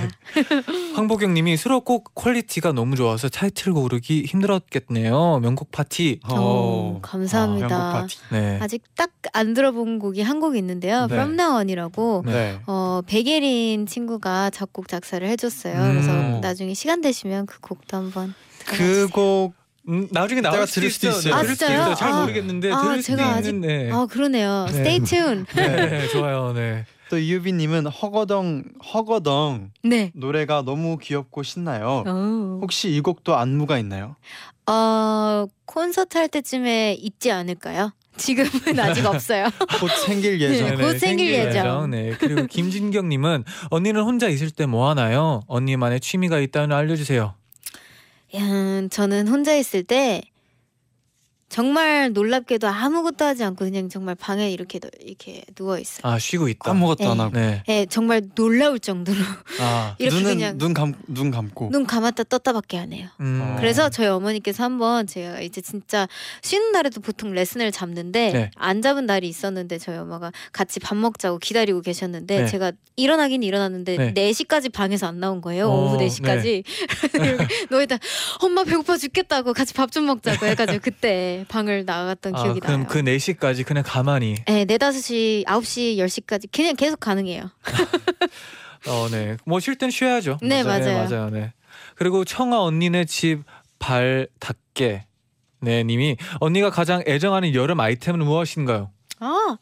황보경님이 0.96 1.56
수록곡 1.56 2.16
quality가 2.16 2.72
너무 2.72 2.96
좋아서 2.96 3.28
타이틀 3.28 3.72
고르기 3.72 4.24
힘들었겠네요. 4.24 5.38
명곡 5.38 5.70
파티. 5.70 6.18
오, 6.28 6.98
감사합니다. 7.02 7.68
명곡 7.68 8.00
파티. 8.00 8.16
네. 8.32 8.58
아직 8.60 8.82
딱 8.96 9.10
안 9.32 9.54
들어본 9.54 9.98
곡이 10.00 10.22
한 10.22 10.40
곡 10.40 10.56
있는데요. 10.56 11.06
네. 11.06 11.14
From 11.14 11.38
Now 11.38 11.58
On이라고 11.60 12.24
네. 12.26 12.58
어 12.66 13.02
백예린 13.06 13.86
친구가 13.86 14.48
작곡 14.50 14.88
작사를 14.88 15.24
해줬어요. 15.28 15.74
음. 15.74 15.88
그래서 15.92 16.40
나중에 16.40 16.72
시간 16.74 17.00
되시면 17.02 17.44
그 17.46 17.60
곡도 17.60 17.96
한번 17.96 18.34
그 18.66 18.76
들어봐주세요. 18.76 19.08
곡 19.08 19.59
음, 19.90 20.08
나중에 20.10 20.40
나올 20.40 20.66
수도 20.66 20.80
들을 20.80 20.90
수도 20.90 21.08
있어요. 21.08 21.18
있어요. 21.20 21.34
네, 21.34 21.38
아, 21.38 21.42
들을 21.42 21.54
수도 21.54 21.66
진짜요? 21.66 21.80
있어요. 21.82 21.94
잘 21.96 22.12
아. 22.12 22.20
모르겠는데 22.20 22.72
아, 22.72 22.80
들을 22.82 23.02
수도 23.02 23.16
제가 23.18 23.28
아직- 23.30 23.48
있는데. 23.50 23.90
아 23.92 24.06
그러네요. 24.06 24.66
네. 24.70 24.78
Stay 24.80 25.00
tuned. 25.00 25.52
네, 25.54 26.08
좋아요. 26.08 26.52
네. 26.54 26.86
또 27.10 27.18
이유빈님은 27.18 27.86
허거덩 27.86 28.62
허거덩 28.94 29.72
네. 29.82 30.12
노래가 30.14 30.62
너무 30.62 30.96
귀엽고 30.98 31.42
신나요. 31.42 32.04
오. 32.06 32.60
혹시 32.62 32.88
이 32.90 33.00
곡도 33.00 33.36
안무가 33.36 33.78
있나요? 33.78 34.14
어 34.66 35.46
콘서트 35.66 36.16
할 36.18 36.28
때쯤에 36.28 36.94
있지 37.00 37.32
않을까요? 37.32 37.92
지금은 38.16 38.48
아직 38.78 39.04
없어요. 39.06 39.46
곧 39.80 39.88
생길 40.06 40.40
예정. 40.40 40.68
네, 40.68 40.76
곧 40.76 40.98
생길 40.98 41.32
예정. 41.32 41.90
네. 41.90 42.12
그리고 42.18 42.46
김진경님은 42.46 43.44
언니는 43.70 44.02
혼자 44.02 44.28
있을 44.28 44.50
때 44.50 44.66
뭐 44.66 44.88
하나요? 44.90 45.40
언니만의 45.48 45.98
취미가 46.00 46.38
있다면 46.38 46.72
알려주세요. 46.76 47.34
음, 48.34 48.88
저는 48.90 49.28
혼자 49.28 49.54
있을 49.56 49.82
때 49.84 50.22
정말 51.50 52.12
놀랍게도 52.12 52.68
아무것도 52.68 53.24
하지 53.24 53.42
않고 53.42 53.64
그냥 53.64 53.88
정말 53.88 54.14
방에 54.14 54.50
이렇게 54.52 54.78
누- 54.78 54.88
이렇게 55.00 55.42
누워 55.56 55.78
있어요. 55.80 56.00
아 56.04 56.16
쉬고 56.16 56.48
있다. 56.48 56.70
아무것도 56.70 57.10
안 57.10 57.16
네. 57.16 57.22
하고. 57.24 57.34
네. 57.38 57.62
예, 57.68 57.86
정말 57.86 58.22
놀라울 58.36 58.78
정도로 58.78 59.18
아. 59.60 59.96
이렇게 59.98 60.14
눈은 60.16 60.34
그냥 60.36 60.58
눈감 60.58 60.94
눈 61.08 61.32
감고. 61.32 61.70
눈 61.72 61.84
감았다 61.86 62.22
떴다밖에 62.24 62.78
안 62.78 62.92
해요. 62.92 63.08
음. 63.18 63.40
어. 63.42 63.56
그래서 63.58 63.88
저희 63.90 64.06
어머니께서 64.06 64.62
한번 64.62 65.08
제가 65.08 65.40
이제 65.40 65.60
진짜 65.60 66.06
쉬는 66.42 66.70
날에도 66.70 67.00
보통 67.00 67.32
레슨을 67.32 67.72
잡는데 67.72 68.32
네. 68.32 68.50
안 68.54 68.80
잡은 68.80 69.06
날이 69.06 69.28
있었는데 69.28 69.78
저희 69.78 69.96
엄마가 69.98 70.30
같이 70.52 70.78
밥 70.78 70.94
먹자고 70.96 71.38
기다리고 71.38 71.80
계셨는데 71.80 72.42
네. 72.42 72.46
제가 72.46 72.70
일어나긴 72.94 73.42
일어났는데 73.42 74.12
네. 74.12 74.30
4시까지 74.30 74.70
방에서 74.72 75.08
안 75.08 75.18
나온 75.18 75.40
거예요. 75.40 75.68
어, 75.68 75.86
오후 75.94 75.98
4시까지. 75.98 76.62
너희다 77.70 77.98
엄마 78.40 78.62
배고파 78.62 78.96
죽겠다고 78.96 79.52
같이 79.52 79.74
밥 79.74 79.90
좀 79.90 80.06
먹자고 80.06 80.46
해가지고 80.46 80.78
그때 80.80 81.39
방을 81.48 81.84
나갔던 81.84 82.34
아, 82.34 82.42
기억이 82.42 82.60
그럼 82.60 82.80
나요. 82.80 82.88
그 82.88 83.00
4시까지 83.02 83.64
그냥 83.66 83.82
가만히 83.86 84.36
네, 84.46 84.64
4, 84.66 84.76
5시, 84.76 85.44
9시, 85.46 85.96
10시까지 85.96 86.48
그냥 86.52 86.76
계속 86.76 87.00
가능해요. 87.00 87.50
어, 88.88 89.08
네. 89.10 89.36
뭐 89.44 89.60
쉴 89.60 89.76
땐 89.76 89.90
쉬어야죠. 89.90 90.38
네, 90.42 90.62
맞아요. 90.62 91.08
맞아요. 91.08 91.30
네. 91.30 91.52
그리고 91.96 92.24
청아 92.24 92.60
언니네 92.60 93.04
집 93.06 93.42
발 93.78 94.28
닦게. 94.40 95.06
네, 95.62 95.84
님이 95.84 96.16
언니가 96.40 96.68
가장 96.70 97.02
애정하는 97.06 97.54
여름 97.54 97.80
아이템은 97.80 98.24
무엇인가요? 98.24 98.90
아 99.20 99.56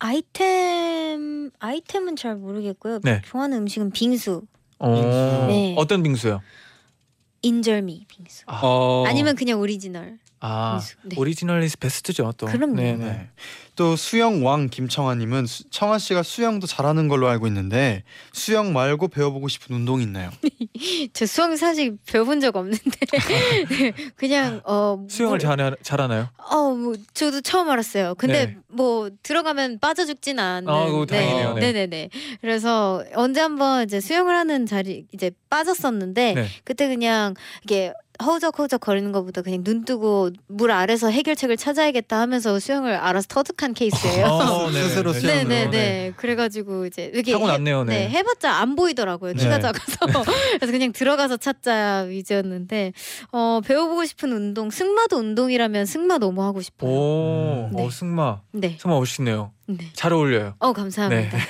아이템 0.00 1.50
아이템은 1.58 2.16
잘 2.16 2.36
모르겠고요. 2.36 3.00
네. 3.02 3.22
좋아하는 3.24 3.58
음식은 3.58 3.90
빙수, 3.92 4.42
어, 4.78 5.46
네. 5.48 5.74
어떤 5.78 6.02
빙수요? 6.02 6.42
인절미 7.42 8.06
빙수. 8.08 8.42
아, 8.46 8.60
어. 8.62 9.04
아니면 9.06 9.36
그냥 9.36 9.60
오리지널 9.60 10.18
아. 10.40 10.80
네. 11.02 11.16
original 11.18 11.66
is 11.66 11.78
best죠, 11.78 12.32
또. 12.36 12.46
그럼요. 12.46 12.74
네, 12.76 12.92
네. 12.96 13.04
네. 13.04 13.30
또 13.74 13.94
수영 13.94 14.44
왕 14.44 14.68
김청하님은 14.68 15.44
수- 15.46 15.64
청하 15.70 15.98
씨가 15.98 16.22
수영도 16.22 16.66
잘하는 16.66 17.08
걸로 17.08 17.28
알고 17.28 17.46
있는데 17.48 18.04
수영 18.32 18.72
말고 18.72 19.08
배워보고 19.08 19.48
싶은 19.48 19.76
운동이 19.76 20.02
있나요? 20.04 20.30
저 21.12 21.26
수영 21.26 21.56
사실 21.56 21.98
배워본 22.06 22.40
적 22.40 22.56
없는데 22.56 22.90
네, 23.68 23.92
그냥 24.16 24.62
어 24.64 25.04
수영을 25.10 25.34
물- 25.36 25.40
잘 25.40 25.76
잘하나요? 25.82 26.28
어, 26.38 26.70
뭐 26.74 26.94
저도 27.12 27.42
처음 27.42 27.68
알았어요. 27.68 28.14
근데 28.14 28.46
네. 28.46 28.56
뭐 28.68 29.10
들어가면 29.22 29.78
빠져 29.78 30.06
죽진 30.06 30.38
않는. 30.38 30.68
아, 30.70 30.86
다행이네요. 31.06 31.54
네. 31.54 31.72
네, 31.72 31.86
네. 31.86 32.08
그래서 32.40 33.04
언제 33.14 33.40
한번 33.40 33.84
이제 33.84 34.00
수영을 34.00 34.34
하는 34.34 34.64
자리 34.64 35.04
이제 35.12 35.30
빠졌었는데 35.50 36.32
네. 36.34 36.48
그때 36.64 36.88
그냥 36.88 37.34
이게 37.64 37.92
허우적허우적 38.22 38.80
거리는 38.80 39.12
것보다 39.12 39.42
그냥 39.42 39.62
눈 39.64 39.84
뜨고 39.84 40.30
물 40.48 40.70
아래서 40.70 41.10
해결책을 41.10 41.56
찾아야겠다 41.56 42.18
하면서 42.20 42.58
수영을 42.58 42.94
알아서 42.94 43.26
터득한 43.28 43.74
케이스예요. 43.74 44.26
어, 44.26 44.70
네, 44.72 44.82
스스로 44.82 45.12
네, 45.12 45.20
수영으로. 45.20 45.48
네네네. 45.48 45.70
네. 45.70 46.12
그래가지고 46.16 46.86
이제 46.86 47.10
이게 47.14 47.32
타고 47.32 47.46
해- 47.48 47.52
났네요. 47.52 47.84
네, 47.84 48.06
네. 48.06 48.08
해봤자 48.10 48.52
안 48.52 48.76
보이더라고요. 48.76 49.34
키가 49.34 49.56
네. 49.58 49.62
작아서. 49.62 50.06
그래서 50.58 50.72
그냥 50.72 50.92
들어가서 50.92 51.36
찾자 51.36 52.06
위주였는데, 52.08 52.92
어, 53.32 53.60
배워보고 53.64 54.04
싶은 54.04 54.32
운동, 54.32 54.70
승마도 54.70 55.16
운동이라면 55.18 55.86
승마 55.86 56.18
너무 56.18 56.42
하고 56.42 56.60
싶어요. 56.62 56.90
오, 56.90 57.70
네. 57.72 57.84
어, 57.84 57.90
승마. 57.90 58.40
네. 58.52 58.76
승마 58.80 58.94
멋있네요. 58.96 59.52
네. 59.66 59.78
잘 59.94 60.12
어울려요. 60.12 60.54
어, 60.58 60.72
감사합니다. 60.72 61.36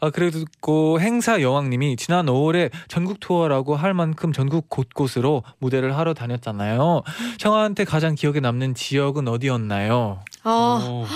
아 0.00 0.10
그리고 0.10 1.00
행사 1.00 1.40
여왕님이 1.40 1.96
지난 1.96 2.26
5월에 2.26 2.70
전국 2.88 3.20
투어라고 3.20 3.76
할 3.76 3.94
만큼 3.94 4.32
전국 4.32 4.68
곳곳으로 4.68 5.42
무대를 5.58 5.96
하러 5.96 6.14
다녔잖아요. 6.14 7.02
청아한테 7.38 7.84
가장 7.84 8.14
기억에 8.14 8.40
남는 8.40 8.74
지역은 8.74 9.28
어디였나요? 9.28 10.20
어, 10.44 10.50
오. 10.50 11.06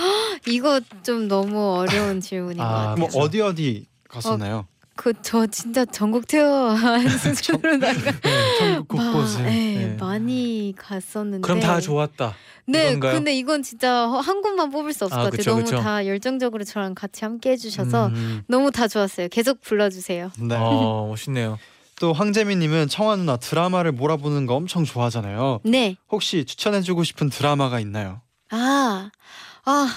이거 0.47 0.79
좀 1.03 1.27
너무 1.27 1.77
어려운 1.77 2.19
질문인 2.21 2.57
것 2.57 2.63
아, 2.63 2.95
같아요. 2.95 2.95
뭐. 2.95 3.23
어디 3.23 3.41
어디 3.41 3.85
갔었나요? 4.09 4.65
그 5.01 5.13
저 5.23 5.47
진짜 5.47 5.83
전국 5.85 6.27
투어한 6.27 7.01
수준으로다가 7.17 8.11
네, 8.21 8.57
전국 8.59 8.97
마- 8.97 9.11
곳곳에. 9.11 9.41
네, 9.41 9.51
네. 9.87 9.97
많이 9.99 10.75
갔었는데. 10.77 11.41
그럼 11.41 11.59
다 11.59 11.79
좋았다. 11.79 12.35
네, 12.67 12.89
이건가요? 12.89 13.13
근데 13.15 13.35
이건 13.35 13.63
진짜 13.63 14.07
한 14.07 14.41
곳만 14.43 14.69
뽑을 14.69 14.93
수 14.93 15.05
없을 15.05 15.17
아, 15.17 15.23
것 15.23 15.31
같아요. 15.31 15.55
너무 15.55 15.63
그쵸. 15.65 15.77
다 15.81 16.05
열정적으로 16.05 16.63
저랑 16.63 16.93
같이 16.93 17.25
함께 17.25 17.49
해주셔서 17.51 18.07
음, 18.09 18.43
너무 18.47 18.69
다 18.71 18.87
좋았어요. 18.87 19.27
계속 19.29 19.59
불러주세요. 19.61 20.29
네. 20.39 20.55
어 20.59 21.07
멋있네요. 21.09 21.57
또 21.99 22.13
황재민님은 22.13 22.87
청아 22.87 23.15
누나 23.15 23.37
드라마를 23.37 23.91
몰아보는 23.93 24.45
거 24.45 24.53
엄청 24.55 24.83
좋아하잖아요. 24.85 25.61
네. 25.63 25.95
혹시 26.11 26.45
추천해주고 26.45 27.03
싶은 27.03 27.29
드라마가 27.31 27.79
있나요? 27.79 28.21
아, 28.51 29.09
아, 29.65 29.87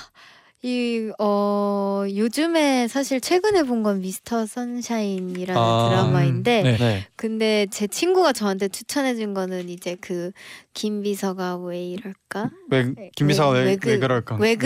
이, 0.65 1.11
어, 1.19 2.05
요즘에 2.09 2.89
사실 2.89 3.21
최근에 3.21 3.65
본 3.65 3.83
건 3.83 4.01
미스터 4.01 4.47
선샤인이라는 4.47 5.61
아, 5.61 5.89
드라마인데, 5.91 6.63
네. 6.63 6.77
네. 6.79 7.07
근데 7.17 7.67
제 7.71 7.87
친구가 7.87 8.33
저한테 8.33 8.69
추천해준 8.69 9.35
거는 9.35 9.69
이제 9.69 9.95
그 10.01 10.31
김비서가 10.73 11.57
왜 11.59 11.85
이럴까? 11.85 12.49
왜 12.71 12.95
김비서가 13.15 13.51
왜- 13.51 13.59
왜, 13.59 13.65
왜 13.65 13.71
왜, 13.73 13.77
그-? 13.77 13.89
왜 13.91 13.99
그럴까? 13.99 14.37
왜 14.37 14.57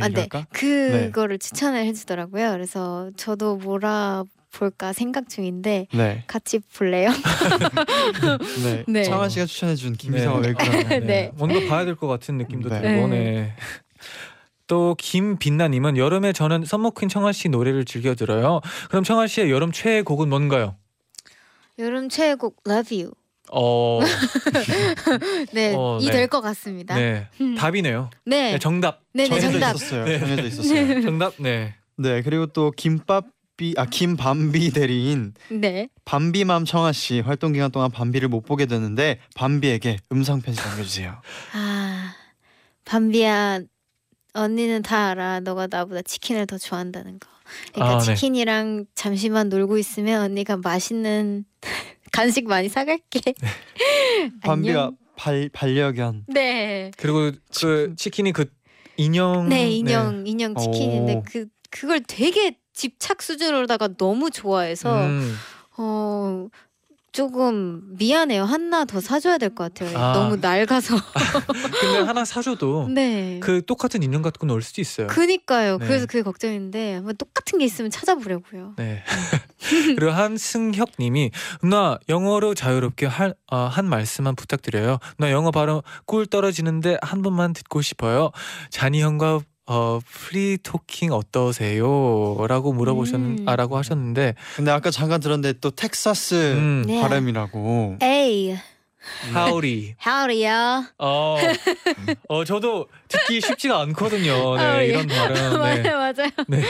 아, 0.00 0.08
네. 0.08 0.28
그거를 0.52 1.40
추천을 1.40 1.84
해주더라고요. 1.86 2.52
그래서 2.52 3.10
저도 3.16 3.56
뭐라 3.56 4.22
볼까 4.52 4.92
생각 4.92 5.28
중인데 5.28 5.88
네. 5.92 6.22
같이 6.28 6.60
볼래요? 6.76 7.10
네. 8.62 8.84
네. 8.86 9.02
청아 9.02 9.28
씨가 9.28 9.46
추천해준 9.46 9.94
김비서가 9.94 10.40
네. 10.40 10.48
왜 10.48 10.54
그럴까? 10.54 10.98
네. 11.04 11.32
뭔가 11.34 11.58
봐야 11.68 11.84
될 11.84 11.96
것 11.96 12.06
같은 12.06 12.38
느낌도 12.38 12.68
네. 12.68 12.80
들고. 12.80 13.08
네. 13.08 13.52
네. 14.66 14.68
또 14.68 14.96
김빛나님은 14.98 15.96
여름에 15.96 16.32
저는 16.32 16.64
썸머퀸 16.64 17.08
청아 17.08 17.32
씨 17.32 17.48
노래를 17.48 17.84
즐겨 17.84 18.14
들어요. 18.14 18.60
그럼 18.88 19.04
청아 19.04 19.26
씨의 19.28 19.50
여름 19.50 19.72
최애 19.72 20.02
곡은 20.02 20.28
뭔가요? 20.28 20.76
여름 21.78 22.08
최애 22.08 22.34
곡 22.34 22.56
Love 22.66 23.02
You. 23.02 23.12
어, 23.52 24.00
네, 25.54 25.72
어, 25.76 25.98
이 26.00 26.06
네. 26.06 26.10
될것 26.12 26.42
같습니다. 26.42 26.96
네, 26.96 27.28
답이네요. 27.56 28.10
네, 28.24 28.52
네, 28.52 28.58
정답. 28.58 29.02
네, 29.14 29.22
네, 29.22 29.28
정해져 29.28 29.50
정답. 29.52 29.76
있었어요. 29.76 30.04
네. 30.04 30.18
정해져 30.18 30.42
있었어요. 30.42 31.02
정답. 31.02 31.32
네. 31.38 31.76
네. 31.96 32.22
그리고 32.22 32.46
또 32.46 32.72
김밥비 32.72 33.74
아 33.76 33.86
김밤비 33.86 34.72
대리인 34.72 35.34
네. 35.52 35.88
밤비맘 36.04 36.64
청아 36.64 36.90
씨 36.90 37.20
활동 37.20 37.52
기간 37.52 37.70
동안 37.70 37.92
밤비를 37.92 38.28
못 38.28 38.40
보게 38.40 38.66
되는데 38.66 39.20
밤비에게 39.36 39.98
음성 40.10 40.40
편지 40.40 40.60
남겨주세요. 40.60 41.14
아, 41.52 42.14
밤비야, 42.84 43.60
언니는 44.36 44.82
다 44.82 45.08
알아. 45.08 45.40
너가 45.40 45.66
나보다 45.68 46.02
치킨을 46.02 46.46
더 46.46 46.58
좋아한다는 46.58 47.18
거. 47.18 47.28
그러니까 47.72 47.96
아, 47.96 47.98
네. 48.00 48.14
치킨이랑 48.14 48.86
잠시만 48.94 49.48
놀고 49.48 49.78
있으면 49.78 50.22
언니가 50.22 50.56
맛있는 50.56 51.44
간식 52.12 52.46
많이 52.46 52.68
사갈게. 52.68 53.20
밤비가 54.42 54.80
안녕. 54.84 54.96
발 55.16 55.48
반려견. 55.52 56.24
네. 56.28 56.90
그리고 56.96 57.30
그 57.60 57.94
치킨이 57.96 58.32
그 58.32 58.46
인형. 58.96 59.48
네, 59.48 59.70
인형 59.70 60.26
인형 60.26 60.54
치킨인데 60.54 61.14
오. 61.14 61.22
그 61.26 61.46
그걸 61.70 62.00
되게 62.06 62.58
집착 62.72 63.22
수준으로다가 63.22 63.88
너무 63.96 64.30
좋아해서 64.30 65.06
음. 65.06 65.34
어 65.78 66.48
조금 67.16 67.80
미안해요. 67.96 68.44
하나 68.44 68.84
더 68.84 69.00
사줘야 69.00 69.38
될 69.38 69.54
것 69.54 69.72
같아요. 69.72 69.96
아. 69.98 70.12
너무 70.12 70.36
낡아서. 70.36 70.96
근데 71.80 71.98
하나 72.00 72.26
사줘도 72.26 72.88
네. 72.92 73.40
그 73.42 73.64
똑같은 73.64 74.02
인형 74.02 74.20
갖고 74.20 74.44
놀 74.46 74.60
수도 74.60 74.82
있어요. 74.82 75.06
그니까요. 75.06 75.78
네. 75.78 75.86
그래서 75.86 76.04
그게 76.04 76.20
걱정인데 76.20 76.96
한번 76.96 77.16
똑같은 77.16 77.58
게 77.58 77.64
있으면 77.64 77.90
찾아보려고요. 77.90 78.74
네. 78.76 79.02
그리고 79.96 80.10
한승혁님이 80.12 81.30
누나 81.62 81.98
영어로 82.10 82.54
자유롭게 82.54 83.06
할, 83.06 83.34
어, 83.50 83.56
한 83.56 83.86
말씀만 83.88 84.36
부탁드려요. 84.36 84.98
누나 85.18 85.32
영어 85.32 85.50
발음 85.50 85.80
꿀 86.04 86.26
떨어지는데 86.26 86.98
한 87.00 87.22
번만 87.22 87.54
듣고 87.54 87.80
싶어요. 87.80 88.30
자니 88.68 89.00
형과 89.00 89.40
어, 89.66 89.98
free 90.06 90.58
talking 90.62 91.12
어떠세요?라고 91.12 92.72
물어보셨는 92.72 93.38
음. 93.40 93.48
아라고 93.48 93.76
하셨는데 93.76 94.34
근데 94.54 94.70
아까 94.70 94.90
잠깐 94.90 95.20
들었는데 95.20 95.58
또 95.60 95.70
텍사스 95.70 96.52
음, 96.54 96.84
네. 96.86 97.00
발음이라고. 97.00 97.96
에이, 99.26 99.32
하우리. 99.32 99.94
howdy요. 100.04 100.84
어, 100.98 101.36
어 102.28 102.44
저도 102.44 102.86
듣기 103.08 103.40
쉽지가 103.40 103.80
않거든요. 103.82 104.56
네, 104.56 104.62
아, 104.62 104.82
예. 104.82 104.86
이런 104.88 105.06
발음. 105.06 105.34
네. 105.62 105.82
맞아요, 105.82 105.98
맞아요. 105.98 106.30
네. 106.48 106.62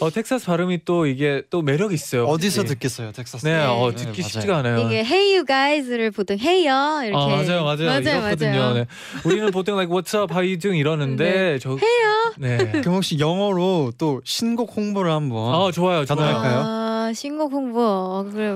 어 0.00 0.10
텍사스 0.10 0.46
발음이 0.46 0.84
또 0.84 1.06
이게 1.06 1.42
또 1.50 1.62
매력 1.62 1.92
있어요. 1.92 2.26
어디서. 2.26 2.64
듣겠어요, 2.64 3.12
텍사스? 3.12 3.46
네, 3.46 3.64
어 3.64 3.90
네, 3.90 3.96
듣기 3.96 4.20
맞아요. 4.20 4.28
쉽지가 4.28 4.56
않아요. 4.58 4.78
이게 4.86 5.00
Hey 5.00 5.34
you 5.36 5.44
guys를 5.46 6.10
보통 6.10 6.36
Hey요 6.38 7.02
이렇게. 7.06 7.16
아 7.16 7.26
맞아요 7.26 7.64
맞아요 7.64 7.86
맞아요, 7.86 8.00
이렇거든요. 8.00 8.58
맞아요. 8.58 8.74
네. 8.74 8.86
우리는 9.24 9.50
보통 9.50 9.76
like 9.76 9.94
What's 9.94 10.14
up, 10.20 10.32
how 10.32 10.44
you 10.44 10.58
doing 10.58 10.78
이러는데 10.78 11.58
저 11.60 11.70
해요. 11.70 12.34
네. 12.38 12.56
그럼 12.82 12.96
혹시 12.96 13.18
영어로 13.18 13.92
또 13.98 14.20
신곡 14.24 14.76
홍보를 14.76 15.10
한번. 15.12 15.54
아 15.54 15.70
좋아요 15.72 16.04
좋아요. 16.04 16.04
가능할까요? 16.06 16.62
아, 16.64 17.12
신곡 17.14 17.52
홍보. 17.52 17.80
어, 17.82 18.24
그래. 18.30 18.54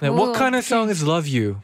네, 0.00 0.10
뭐, 0.10 0.26
What 0.26 0.38
kind 0.38 0.56
of 0.56 0.64
song 0.64 0.90
is 0.90 1.04
Love 1.04 1.28
You? 1.28 1.56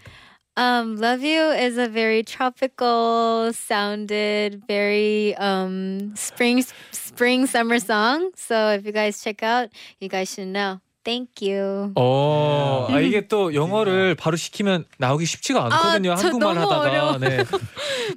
Um, 0.57 0.97
Love 0.99 1.23
You 1.23 1.51
is 1.51 1.79
a 1.79 1.89
very 1.89 2.23
tropical 2.23 3.53
sounded, 3.53 4.65
very 4.69 5.35
um 5.37 6.15
spring 6.15 6.65
spring 6.93 7.47
summer 7.47 7.81
song. 7.81 8.31
So 8.37 8.71
if 8.71 8.87
you 8.87 8.93
guys 8.93 9.23
check 9.23 9.43
out, 9.43 9.71
you 9.99 10.09
guys 10.09 10.33
should 10.33 10.49
know. 10.49 10.84
Thank 11.05 11.47
you. 11.49 11.93
어, 11.97 12.87
아 12.91 12.99
이게 13.01 13.29
또 13.29 13.55
영어를 13.55 14.15
바로 14.15 14.37
시키면 14.37 14.87
나오기 14.99 15.27
쉽지가 15.27 15.65
않거든요. 15.65 16.13
아, 16.13 16.17
저 16.17 16.29
한국말 16.29 16.55
너무 16.55 16.67
하다가. 16.67 16.81
어려워. 16.91 17.19
네. 17.19 17.45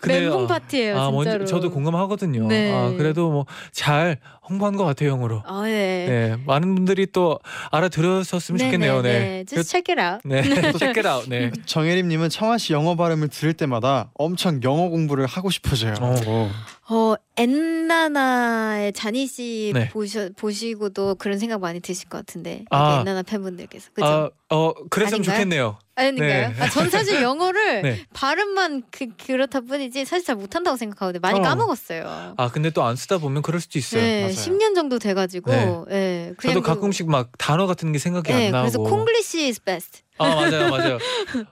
멘붕 0.07 0.43
어, 0.43 0.47
파티예요, 0.47 0.97
아, 0.97 1.11
진짜로. 1.11 1.11
뭔지 1.37 1.51
저도 1.51 1.69
공감하거든요. 1.71 2.47
네. 2.47 2.71
아, 2.73 2.89
그래도 2.97 3.29
뭐 3.29 3.45
잘 3.71 4.17
홍보한 4.49 4.75
것 4.77 4.85
같아요 4.85 5.09
영어로. 5.09 5.43
어, 5.45 5.63
네. 5.63 6.05
네, 6.07 6.37
많은 6.45 6.73
분들이 6.75 7.05
또 7.11 7.39
알아들었었으면 7.71 8.57
좋겠네요. 8.59 9.01
네. 9.01 9.19
네. 9.19 9.45
Just 9.45 9.69
check 9.71 9.93
it 9.93 10.01
out. 10.01 10.21
네, 10.25 10.41
check 10.79 10.97
it 10.97 11.07
out. 11.07 11.29
네. 11.29 11.51
정혜림 11.65 12.07
님은 12.07 12.29
청아 12.29 12.57
씨 12.57 12.73
영어 12.73 12.95
발음을 12.95 13.27
들을 13.27 13.53
때마다 13.53 14.09
엄청 14.15 14.61
영어 14.63 14.87
공부를 14.89 15.25
하고 15.25 15.49
싶어져요. 15.49 15.95
어. 15.99 16.15
어, 16.25 16.51
엔나나의 17.35 18.93
자니 18.93 19.27
씨 19.27 19.71
네. 19.73 19.89
보셔, 19.89 20.29
보시고도 20.35 21.15
그런 21.15 21.37
생각 21.37 21.59
많이 21.59 21.81
드실 21.81 22.07
것 22.07 22.17
같은데. 22.19 22.63
아. 22.69 22.99
엔나나 22.99 23.23
팬분들께서. 23.23 23.91
그죠? 23.93 24.05
아, 24.05 24.29
어, 24.49 24.73
그랬으면 24.89 25.19
아닌가요? 25.19 25.35
좋겠네요. 25.37 25.79
아닌가요? 25.97 26.49
네. 26.49 26.53
아, 26.59 26.69
전 26.69 26.89
사실 26.89 27.21
영어를 27.21 27.81
네. 27.81 28.05
발음만 28.13 28.83
그, 28.91 29.07
그렇다 29.25 29.61
뿐이지 29.61 30.05
사실 30.05 30.25
잘 30.25 30.35
못한다고 30.35 30.77
생각하거든요. 30.77 31.19
많이 31.21 31.39
어. 31.39 31.41
까먹었어요. 31.41 32.35
아, 32.37 32.49
근데 32.49 32.69
또 32.69 32.83
안 32.87 32.95
쓰다 32.95 33.17
보면 33.17 33.41
그럴 33.41 33.59
수도 33.59 33.77
있어요. 33.79 34.01
네, 34.01 34.21
맞아요. 34.21 34.33
10년 34.35 34.75
정도 34.75 34.99
돼가지고. 34.99 35.51
네. 35.51 35.65
네. 35.89 36.33
그냥 36.37 36.53
저도 36.53 36.61
그- 36.61 36.73
가끔씩 36.73 37.09
막 37.09 37.29
단어 37.37 37.65
같은 37.67 37.91
게 37.91 37.99
생각이 37.99 38.31
네, 38.31 38.45
안 38.47 38.51
나고. 38.51 38.63
그래서 38.63 38.79
콩글리시 38.79 39.45
is 39.45 39.61
best. 39.61 40.01
아 40.19 40.33
맞아요 40.33 40.69
맞아요. 40.69 40.97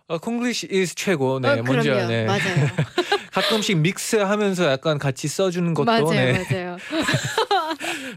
어, 0.08 0.18
콩글리시 0.18 0.70
is 0.72 0.96
최고. 0.96 1.40
네 1.40 1.50
어, 1.50 1.56
뭔지 1.64 1.90
그럼요. 1.90 2.02
알- 2.04 2.08
네. 2.08 2.26
맞아요. 2.26 2.40
가끔씩 3.34 3.78
믹스하면서 3.80 4.72
약간 4.72 4.98
같이 4.98 5.28
써주는 5.28 5.74
것도. 5.74 5.86
맞아요, 5.86 6.10
네. 6.12 6.46
맞아요. 6.50 6.78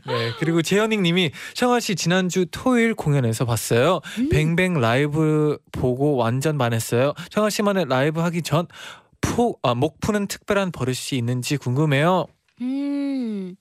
네. 0.07 0.33
그리고 0.39 0.63
재현익 0.63 1.01
님이 1.01 1.33
청하 1.55 1.81
씨 1.81 1.95
지난주 1.97 2.47
토요일 2.51 2.95
공연에서 2.95 3.45
봤어요. 3.45 4.01
음. 4.19 4.29
뱅뱅 4.29 4.81
라이브 4.81 5.59
보고 5.73 6.17
완전 6.17 6.59
반했어요. 6.59 7.15
청하 7.31 7.51
씨만의 7.51 7.87
라이브 7.89 8.21
하기 8.21 8.43
전. 8.43 8.67
푸, 9.21 9.57
아, 9.63 9.75
목 9.75 10.01
푸는 10.01 10.27
특별한 10.29 10.73
버릇이 10.73 11.19
있는지 11.19 11.57
궁금해요. 11.57 12.27
음, 12.61 13.57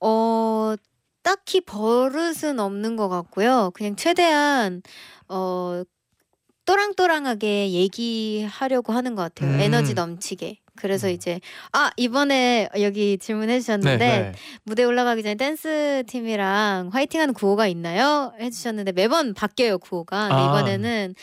어, 0.00 0.74
딱히 1.22 1.60
버릇은 1.60 2.58
없는 2.58 2.96
것 2.96 3.08
같고요. 3.08 3.70
그냥 3.74 3.96
최대한, 3.96 4.82
어, 5.28 5.82
또랑또랑하게 6.68 7.70
얘기하려고 7.70 8.92
하는 8.92 9.14
것 9.14 9.22
같아요. 9.22 9.54
음. 9.54 9.58
에너지 9.60 9.94
넘치게. 9.94 10.58
그래서 10.76 11.08
음. 11.08 11.12
이제 11.12 11.40
아 11.72 11.90
이번에 11.96 12.68
여기 12.80 13.16
질문해 13.18 13.58
주셨는데 13.58 13.96
네, 13.96 14.32
무대 14.64 14.84
올라가기 14.84 15.22
전에 15.22 15.34
댄스 15.34 16.04
팀이랑 16.06 16.90
화이팅하는 16.92 17.32
구호가 17.34 17.66
있나요? 17.66 18.32
해주셨는데 18.38 18.92
매번 18.92 19.32
바뀌어요 19.34 19.78
구호가. 19.78 20.28
아. 20.30 20.44
이번에는 20.60 21.14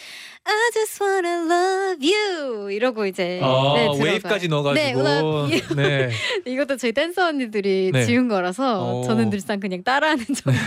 I 0.44 0.54
just 0.74 1.02
wanna 1.02 1.46
love 1.46 2.12
you 2.12 2.72
이러고 2.74 3.06
이제 3.06 3.40
아, 3.44 3.74
네, 3.76 3.84
들어가요. 3.84 4.04
웨이브까지 4.04 4.48
네, 4.48 4.50
넣어가지고 4.50 5.00
love 5.00 5.76
네. 5.76 6.10
이것도 6.52 6.76
저희 6.78 6.92
댄서 6.92 7.28
언니들이 7.28 7.92
네. 7.94 8.04
지은 8.06 8.28
거라서 8.28 9.00
오. 9.00 9.04
저는 9.04 9.30
늘상 9.30 9.60
그냥 9.60 9.84
따라하는 9.84 10.26
정도. 10.36 10.60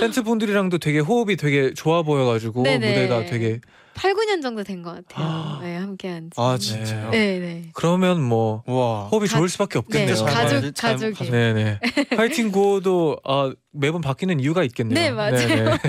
댄스 0.00 0.22
분들이랑도 0.22 0.78
되게 0.78 0.98
호흡이 1.00 1.36
되게 1.36 1.74
좋아 1.74 2.02
보여가지고 2.02 2.62
네네. 2.64 2.88
무대가 2.88 3.24
되게 3.26 3.60
8, 3.96 4.12
9년 4.14 4.42
정도 4.42 4.62
된 4.62 4.82
것 4.82 4.90
같아요. 5.08 5.26
아. 5.26 5.58
네, 5.62 5.76
함께한 5.76 6.24
지. 6.30 6.40
아 6.40 6.56
진짜요? 6.58 7.10
네, 7.10 7.38
네. 7.38 7.70
그러면 7.72 8.22
뭐 8.22 8.62
와. 8.66 9.06
호흡이 9.08 9.26
가- 9.28 9.38
좋을 9.38 9.48
수밖에 9.48 9.78
없겠네요. 9.78 10.14
네, 10.14 10.72
잘 10.72 10.92
가족 10.92 11.10
가족이. 11.14 11.30
네네. 11.30 11.80
파이팅 12.16 12.52
구호도 12.52 13.20
아, 13.24 13.52
매번 13.72 14.00
바뀌는 14.02 14.38
이유가 14.40 14.62
있겠네요. 14.64 14.94
네, 14.94 15.10
맞아요. 15.10 15.32
네네. 15.48 15.76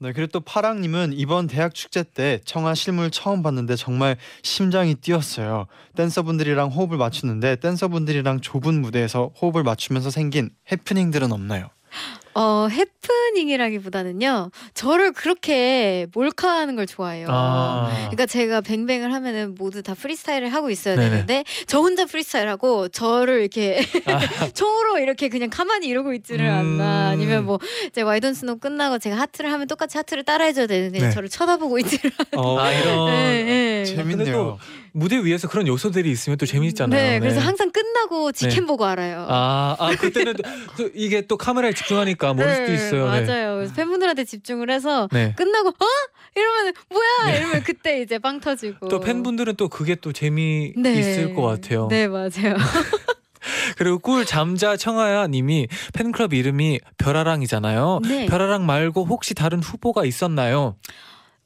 네 0.00 0.12
그리고 0.12 0.26
또 0.32 0.40
파랑님은 0.40 1.12
이번 1.14 1.46
대학 1.46 1.74
축제 1.74 2.02
때 2.02 2.40
청하 2.44 2.74
실물 2.74 3.12
처음 3.12 3.44
봤는데 3.44 3.76
정말 3.76 4.16
심장이 4.42 4.96
뛰었어요. 4.96 5.66
댄서분들이랑 5.94 6.70
호흡을 6.70 6.96
맞추는데 6.98 7.56
댄서분들이랑 7.56 8.40
좁은 8.40 8.80
무대에서 8.82 9.30
호흡을 9.40 9.62
맞추면서 9.62 10.10
생긴 10.10 10.50
해프닝들은 10.72 11.30
없나요? 11.30 11.70
어, 12.34 12.68
해프닝이라기보다는요. 12.70 14.50
저를 14.74 15.12
그렇게 15.12 16.06
몰카하는 16.14 16.76
걸 16.76 16.86
좋아해요. 16.86 17.26
아. 17.30 17.90
그러니까 18.10 18.26
제가 18.26 18.60
뱅뱅을 18.60 19.12
하면은 19.12 19.54
모두 19.56 19.82
다 19.82 19.94
프리스타일을 19.94 20.52
하고 20.52 20.70
있어야 20.70 20.96
네네. 20.96 21.10
되는데 21.10 21.44
저 21.66 21.80
혼자 21.80 22.04
프리스타일하고 22.06 22.88
저를 22.88 23.40
이렇게 23.40 23.80
아. 24.06 24.18
총으로 24.54 24.98
이렇게 24.98 25.28
그냥 25.28 25.50
가만히 25.50 25.88
이러고 25.88 26.12
있지를 26.14 26.46
음. 26.46 26.80
않나 26.80 27.08
아니면 27.10 27.44
뭐 27.44 27.58
이제 27.86 28.02
와이던 28.02 28.34
스노 28.34 28.58
끝나고 28.58 28.98
제가 28.98 29.16
하트를 29.16 29.52
하면 29.52 29.66
똑같이 29.66 29.96
하트를 29.98 30.24
따라해줘야 30.24 30.66
되는데 30.66 31.00
네. 31.00 31.10
저를 31.10 31.28
쳐다보고 31.28 31.78
있지를 31.80 32.10
어, 32.36 32.58
아 32.58 32.72
이런 32.72 33.06
네, 33.06 33.44
네. 33.44 33.84
재밌네요. 33.84 34.58
무대 34.92 35.18
위에서 35.18 35.48
그런 35.48 35.66
요소들이 35.66 36.10
있으면 36.10 36.38
또 36.38 36.46
재밌잖아요. 36.46 37.00
네, 37.00 37.20
그래서 37.20 37.40
항상 37.40 37.70
끝나고 37.70 38.32
직캠 38.32 38.64
네. 38.64 38.66
보고 38.66 38.84
알아요. 38.84 39.26
아, 39.28 39.76
아 39.78 39.96
그때는 39.96 40.34
또, 40.34 40.42
또 40.76 40.90
이게 40.94 41.22
또 41.22 41.36
카메라에 41.36 41.72
집중하니까 41.72 42.34
모를 42.34 42.54
수도 42.54 42.66
네, 42.66 42.74
있어요. 42.74 43.10
네. 43.10 43.20
맞아요. 43.26 43.56
그래서 43.56 43.74
팬분들한테 43.74 44.24
집중을 44.24 44.70
해서 44.70 45.08
네. 45.12 45.34
끝나고 45.36 45.70
어? 45.70 45.86
이러면 46.36 46.74
뭐야? 46.90 47.36
이러면 47.36 47.62
그때 47.62 48.00
이제 48.00 48.18
빵 48.18 48.40
터지고. 48.40 48.88
또 48.88 49.00
팬분들은 49.00 49.56
또 49.56 49.68
그게 49.68 49.94
또 49.94 50.12
재미 50.12 50.72
네. 50.76 50.92
있을 50.94 51.34
것 51.34 51.42
같아요. 51.42 51.88
네, 51.88 52.08
맞아요. 52.08 52.56
그리고 53.76 53.98
꿀 53.98 54.24
잠자 54.24 54.76
청아야 54.76 55.26
님이 55.26 55.68
팬클럽 55.94 56.34
이름이 56.34 56.80
별아랑이잖아요. 56.98 58.00
네. 58.06 58.26
별아랑 58.26 58.66
말고 58.66 59.04
혹시 59.04 59.34
다른 59.34 59.60
후보가 59.60 60.04
있었나요? 60.04 60.76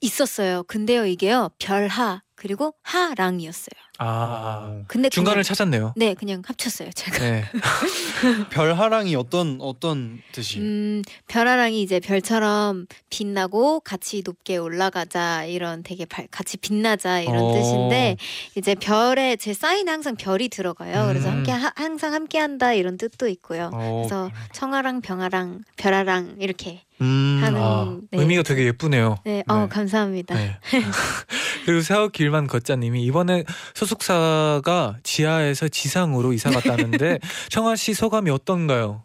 있었어요. 0.00 0.62
근데요, 0.64 1.06
이게요. 1.06 1.50
별하 1.58 2.20
그리고 2.46 2.74
하랑이었어요. 2.82 3.74
아, 3.98 4.82
근데 4.86 5.08
중간을 5.08 5.36
그냥, 5.36 5.42
찾았네요. 5.42 5.94
네, 5.96 6.14
그냥 6.14 6.42
합쳤어요. 6.46 6.90
제가. 6.94 7.18
네. 7.18 7.44
별하랑이 8.50 9.16
어떤 9.16 9.58
어떤 9.60 10.20
뜻이? 10.30 10.60
음, 10.60 11.02
별하랑이 11.26 11.82
이제 11.82 11.98
별처럼 11.98 12.86
빛나고 13.10 13.80
같이 13.80 14.22
높게 14.24 14.58
올라가자 14.58 15.46
이런 15.46 15.82
되게 15.82 16.04
발- 16.04 16.28
같이 16.30 16.56
빛나자 16.56 17.20
이런 17.20 17.36
어. 17.42 17.52
뜻인데 17.52 18.16
이제 18.56 18.74
별에 18.76 19.34
제 19.36 19.52
사인에 19.52 19.90
항상 19.90 20.14
별이 20.14 20.48
들어가요. 20.50 21.06
그래서 21.08 21.28
음. 21.28 21.38
함께 21.38 21.50
하- 21.50 21.72
항상 21.74 22.14
함께한다 22.14 22.74
이런 22.74 22.98
뜻도 22.98 23.26
있고요. 23.28 23.70
어, 23.72 23.96
그래서 23.96 24.30
청아랑 24.52 25.00
병아랑 25.00 25.62
별아랑 25.76 26.36
이렇게 26.38 26.82
음, 27.00 27.40
하는 27.42 27.60
아, 27.60 27.98
네. 28.10 28.20
의미가 28.20 28.42
되게 28.42 28.64
예쁘네요. 28.66 29.18
네, 29.24 29.42
어 29.48 29.60
네. 29.60 29.68
감사합니다. 29.68 30.34
네. 30.34 30.58
그리고 31.66 31.82
세월 31.82 32.10
길만 32.10 32.46
걷자님이 32.46 33.04
이번에 33.04 33.44
소속사가 33.74 34.96
지하에서 35.02 35.68
지상으로 35.68 36.32
이사 36.32 36.50
갔다는데 36.50 37.18
청아 37.50 37.76
씨 37.76 37.92
소감이 37.92 38.30
어떤가요? 38.30 39.02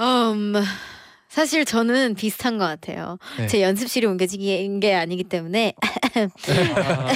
음, 0.00 0.54
사실 1.28 1.64
저는 1.66 2.14
비슷한 2.14 2.56
것 2.56 2.64
같아요. 2.64 3.18
네. 3.36 3.46
제 3.46 3.62
연습실이 3.62 4.06
옮겨진 4.06 4.80
게 4.80 4.94
아니기 4.94 5.24
때문에 5.24 5.74
아, 5.80 7.12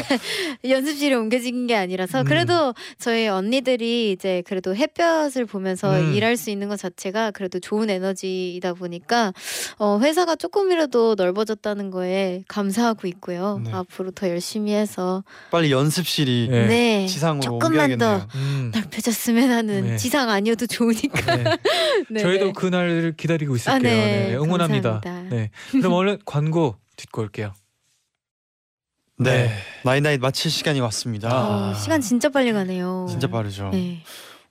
연습실이 0.69 1.15
옮겨진 1.15 1.67
게 1.67 1.75
아니라서 1.75 2.21
음. 2.21 2.25
그래도 2.25 2.75
저희 2.99 3.27
언니들이 3.27 4.13
이제 4.13 4.43
그래도 4.47 4.77
햇볕을 4.77 5.47
보면서 5.47 5.99
음. 5.99 6.13
일할 6.15 6.37
수 6.37 6.51
있는 6.51 6.69
것 6.69 6.79
자체가 6.79 7.31
그래도 7.31 7.59
좋은 7.59 7.89
에너지이다 7.89 8.75
보니까 8.75 9.33
어, 9.79 9.99
회사가 10.01 10.37
조금이라도 10.37 11.15
넓어졌다는 11.17 11.91
거에 11.91 12.45
감사하고 12.49 13.09
있고요. 13.09 13.63
네. 13.65 13.73
앞으로 13.73 14.11
더 14.11 14.29
열심히 14.29 14.73
해서 14.73 15.25
빨리 15.51 15.73
연습실이 15.73 16.49
네. 16.51 16.67
네, 16.67 17.07
지상으로 17.07 17.41
조금만 17.41 17.61
더 17.61 17.67
옮겨야겠네요. 17.67 18.29
음, 18.35 18.73
넓혀졌으면 18.75 19.51
하는 19.51 19.87
네. 19.87 19.97
지상 19.97 20.29
아니어도 20.29 20.67
좋으니까. 20.67 21.37
네. 21.37 21.45
네, 22.11 22.21
저희도 22.21 22.47
네. 22.47 22.53
그날을 22.55 23.15
기다리고 23.17 23.57
있을게요. 23.57 23.75
아, 23.75 23.79
네. 24.07 24.29
네, 24.29 24.35
응원합니다. 24.37 25.01
감사합니다. 25.01 25.37
네. 25.37 25.51
그럼 25.73 25.93
얼른 25.93 26.19
광고 26.25 26.77
듣고 26.97 27.23
올게요. 27.23 27.53
네. 29.19 29.51
나이나이 29.85 30.19
마칠 30.19 30.51
시간이 30.51 30.81
왔습니다. 30.81 31.31
아. 31.31 31.71
어, 31.71 31.75
시간 31.75 32.01
진짜 32.01 32.29
빨리 32.29 32.53
가네요. 32.53 33.07
진짜 33.09 33.29
빠르죠. 33.29 33.71
네. 33.73 34.03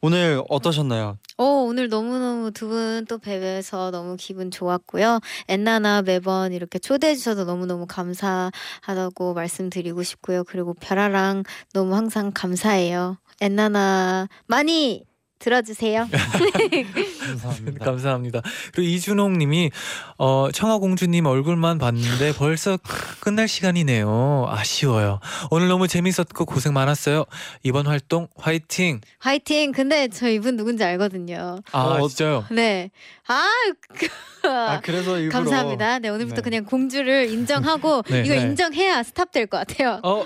오늘 0.03 0.41
어떠셨나요? 0.49 1.19
어, 1.37 1.43
오늘 1.43 1.87
너무너무 1.89 2.51
두 2.51 2.67
분 2.69 3.05
또 3.07 3.17
뵈서 3.19 3.91
너무 3.91 4.15
기분 4.17 4.49
좋았고요. 4.49 5.19
엔나나 5.47 6.01
매번 6.01 6.53
이렇게 6.53 6.79
초대해 6.79 7.13
주셔서 7.15 7.43
너무너무 7.45 7.85
감사하다고 7.87 9.33
말씀드리고 9.35 10.01
싶고요. 10.03 10.43
그리고 10.45 10.73
별아랑 10.73 11.43
너무 11.73 11.95
항상 11.95 12.31
감사해요. 12.33 13.17
엔나나 13.41 14.27
많이 14.47 15.03
들어주세요. 15.41 16.07
감사합니다. 17.25 17.85
감사합니다. 17.85 18.41
그리고 18.73 18.89
이준홍 18.89 19.37
님이 19.37 19.71
어, 20.17 20.49
청아공주님 20.53 21.25
얼굴만 21.25 21.79
봤는데 21.79 22.33
벌써 22.33 22.77
끝날 23.19 23.47
시간이네요. 23.47 24.45
아쉬워요. 24.49 25.19
오늘 25.49 25.67
너무 25.67 25.87
재밌었고 25.87 26.45
고생 26.45 26.73
많았어요. 26.73 27.25
이번 27.63 27.87
활동 27.87 28.27
화이팅! 28.37 29.01
화이팅! 29.19 29.71
근데 29.71 30.07
저 30.07 30.29
이분 30.29 30.55
누군지 30.55 30.83
알거든요. 30.83 31.59
아, 31.71 31.81
어, 31.81 32.07
진짜요? 32.07 32.45
네. 32.51 32.91
아, 33.27 33.43
아 34.47 34.79
그래서 34.83 35.17
일부러 35.17 35.39
감사합니다. 35.39 35.99
네, 35.99 36.09
오늘부터 36.09 36.37
네. 36.37 36.41
그냥 36.41 36.65
공주를 36.65 37.29
인정하고 37.29 38.03
네. 38.09 38.21
이거 38.25 38.35
네. 38.35 38.41
인정해야 38.41 39.03
스탑 39.03 39.31
될 39.31 39.47
것 39.47 39.57
같아요. 39.57 39.99
어, 40.03 40.23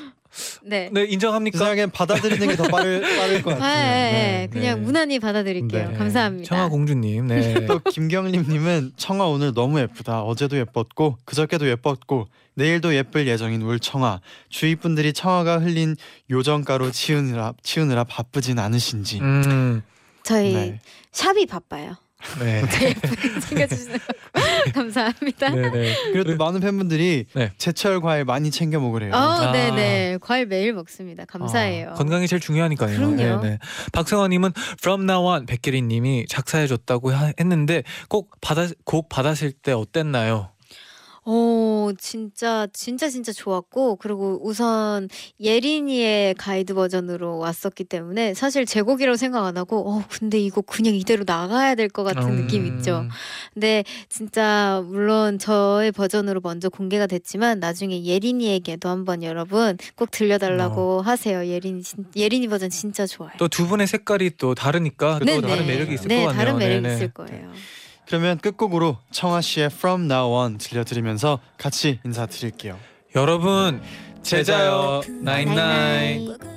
네. 0.63 0.89
네, 0.91 1.05
인정합니까? 1.05 1.57
세상엔 1.57 1.91
받아들이는 1.91 2.47
게 2.47 2.55
더 2.55 2.63
빠를 2.63 3.01
빠를 3.01 3.41
것 3.41 3.51
아, 3.53 3.55
같아요. 3.59 3.87
예, 3.87 4.11
네. 4.11 4.41
예. 4.43 4.47
그냥 4.51 4.79
네. 4.79 4.85
무난히 4.85 5.19
받아들일게요. 5.19 5.89
네. 5.91 5.97
감사합니다. 5.97 6.47
청아 6.47 6.69
공주님, 6.69 7.27
네. 7.27 7.65
또 7.67 7.79
김경림님은 7.79 8.93
청아 8.97 9.25
오늘 9.25 9.53
너무 9.53 9.79
예쁘다. 9.79 10.21
어제도 10.23 10.57
예뻤고 10.57 11.17
그저께도 11.25 11.67
예뻤고 11.69 12.27
내일도 12.55 12.95
예쁠 12.95 13.27
예정인 13.27 13.61
울 13.63 13.79
청아. 13.79 14.21
주위 14.49 14.75
분들이 14.75 15.11
청아가 15.13 15.59
흘린 15.59 15.95
요정가루 16.29 16.91
치우느라 16.91 17.53
치우느라 17.61 18.03
바쁘진 18.05 18.59
않으신지. 18.59 19.19
음, 19.19 19.83
저희 20.23 20.53
네. 20.53 20.79
샵이 21.11 21.45
바빠요. 21.45 21.95
네. 22.39 22.63
챙겨주시는 23.47 23.97
거 23.99 24.05
감사합니다. 24.73 25.49
네, 25.49 25.69
네. 25.69 25.95
그리고 26.11 26.31
또 26.31 26.37
많은 26.43 26.59
팬분들이 26.59 27.25
네. 27.33 27.51
제철 27.57 28.01
과일 28.01 28.25
많이 28.25 28.51
챙겨 28.51 28.79
먹으래요. 28.79 29.13
어, 29.13 29.17
아. 29.17 29.51
네네. 29.51 30.17
과일 30.21 30.45
매일 30.47 30.73
먹습니다. 30.73 31.25
감사해요. 31.25 31.91
아, 31.91 31.93
건강이 31.93 32.27
제일 32.27 32.39
중요하니까요. 32.39 32.95
그럼요. 32.97 33.15
네, 33.15 33.37
네. 33.37 33.59
박성환님은 33.93 34.53
From 34.81 35.03
Now 35.09 35.25
On 35.27 35.45
백계리님이 35.45 36.25
작사해줬다고 36.27 37.11
하- 37.11 37.31
했는데 37.39 37.83
꼭 38.09 38.31
받아 38.41 38.67
곡 38.85 39.09
받았을 39.09 39.51
때 39.51 39.71
어땠나요? 39.71 40.49
오, 41.27 41.91
진짜 41.97 42.67
진짜 42.71 43.09
진짜 43.09 43.31
좋았고 43.31 43.95
그리고 43.95 44.39
우선 44.43 45.09
예린이의 45.41 46.35
가이드 46.35 46.75
버전으로 46.75 47.39
왔었기 47.39 47.83
때문에 47.85 48.35
사실 48.35 48.65
제 48.67 48.83
곡이라고 48.83 49.15
생각 49.17 49.43
안 49.45 49.57
하고 49.57 49.89
어 49.89 50.03
근데 50.09 50.39
이거 50.39 50.61
그냥 50.61 50.93
이대로 50.93 51.23
나가야 51.25 51.73
될 51.75 51.89
것 51.89 52.03
같은 52.03 52.21
음, 52.23 52.35
느낌 52.35 52.65
있죠. 52.67 53.05
근데 53.53 53.83
진짜 54.09 54.83
물론 54.85 55.39
저의 55.39 55.91
버전으로 55.91 56.41
먼저 56.43 56.69
공개가 56.69 57.07
됐지만 57.07 57.59
나중에 57.59 58.03
예린이에게도 58.03 58.87
한번 58.89 59.23
여러분 59.23 59.77
꼭 59.95 60.11
들려달라고 60.11 61.01
하세요. 61.01 61.47
예린이 61.47 61.81
진, 61.81 62.05
예린이 62.15 62.47
버전 62.47 62.69
진짜 62.69 63.07
좋아요. 63.07 63.31
또 63.37 63.47
두 63.47 63.65
분의 63.67 63.87
색깔이 63.87 64.31
또 64.37 64.53
다르니까 64.53 65.19
또 65.19 65.25
네네. 65.25 65.47
다른 65.47 65.65
매력이 65.65 65.93
있을 65.95 66.07
네, 66.07 66.17
것 66.21 66.27
같네요. 66.27 66.37
다른 66.45 66.57
매력이 66.59 66.81
네네. 66.83 66.95
있을 66.95 67.07
거예요. 67.13 67.51
그러면 68.07 68.37
끝곡으로 68.37 68.97
청아 69.11 69.41
씨의 69.41 69.67
From 69.67 70.05
Now 70.11 70.31
On 70.33 70.57
들려드리면서 70.57 71.39
같이 71.57 71.99
인사드릴게요. 72.05 72.77
여러분 73.15 73.81
제자요. 74.21 75.01
나인나인 75.21 76.54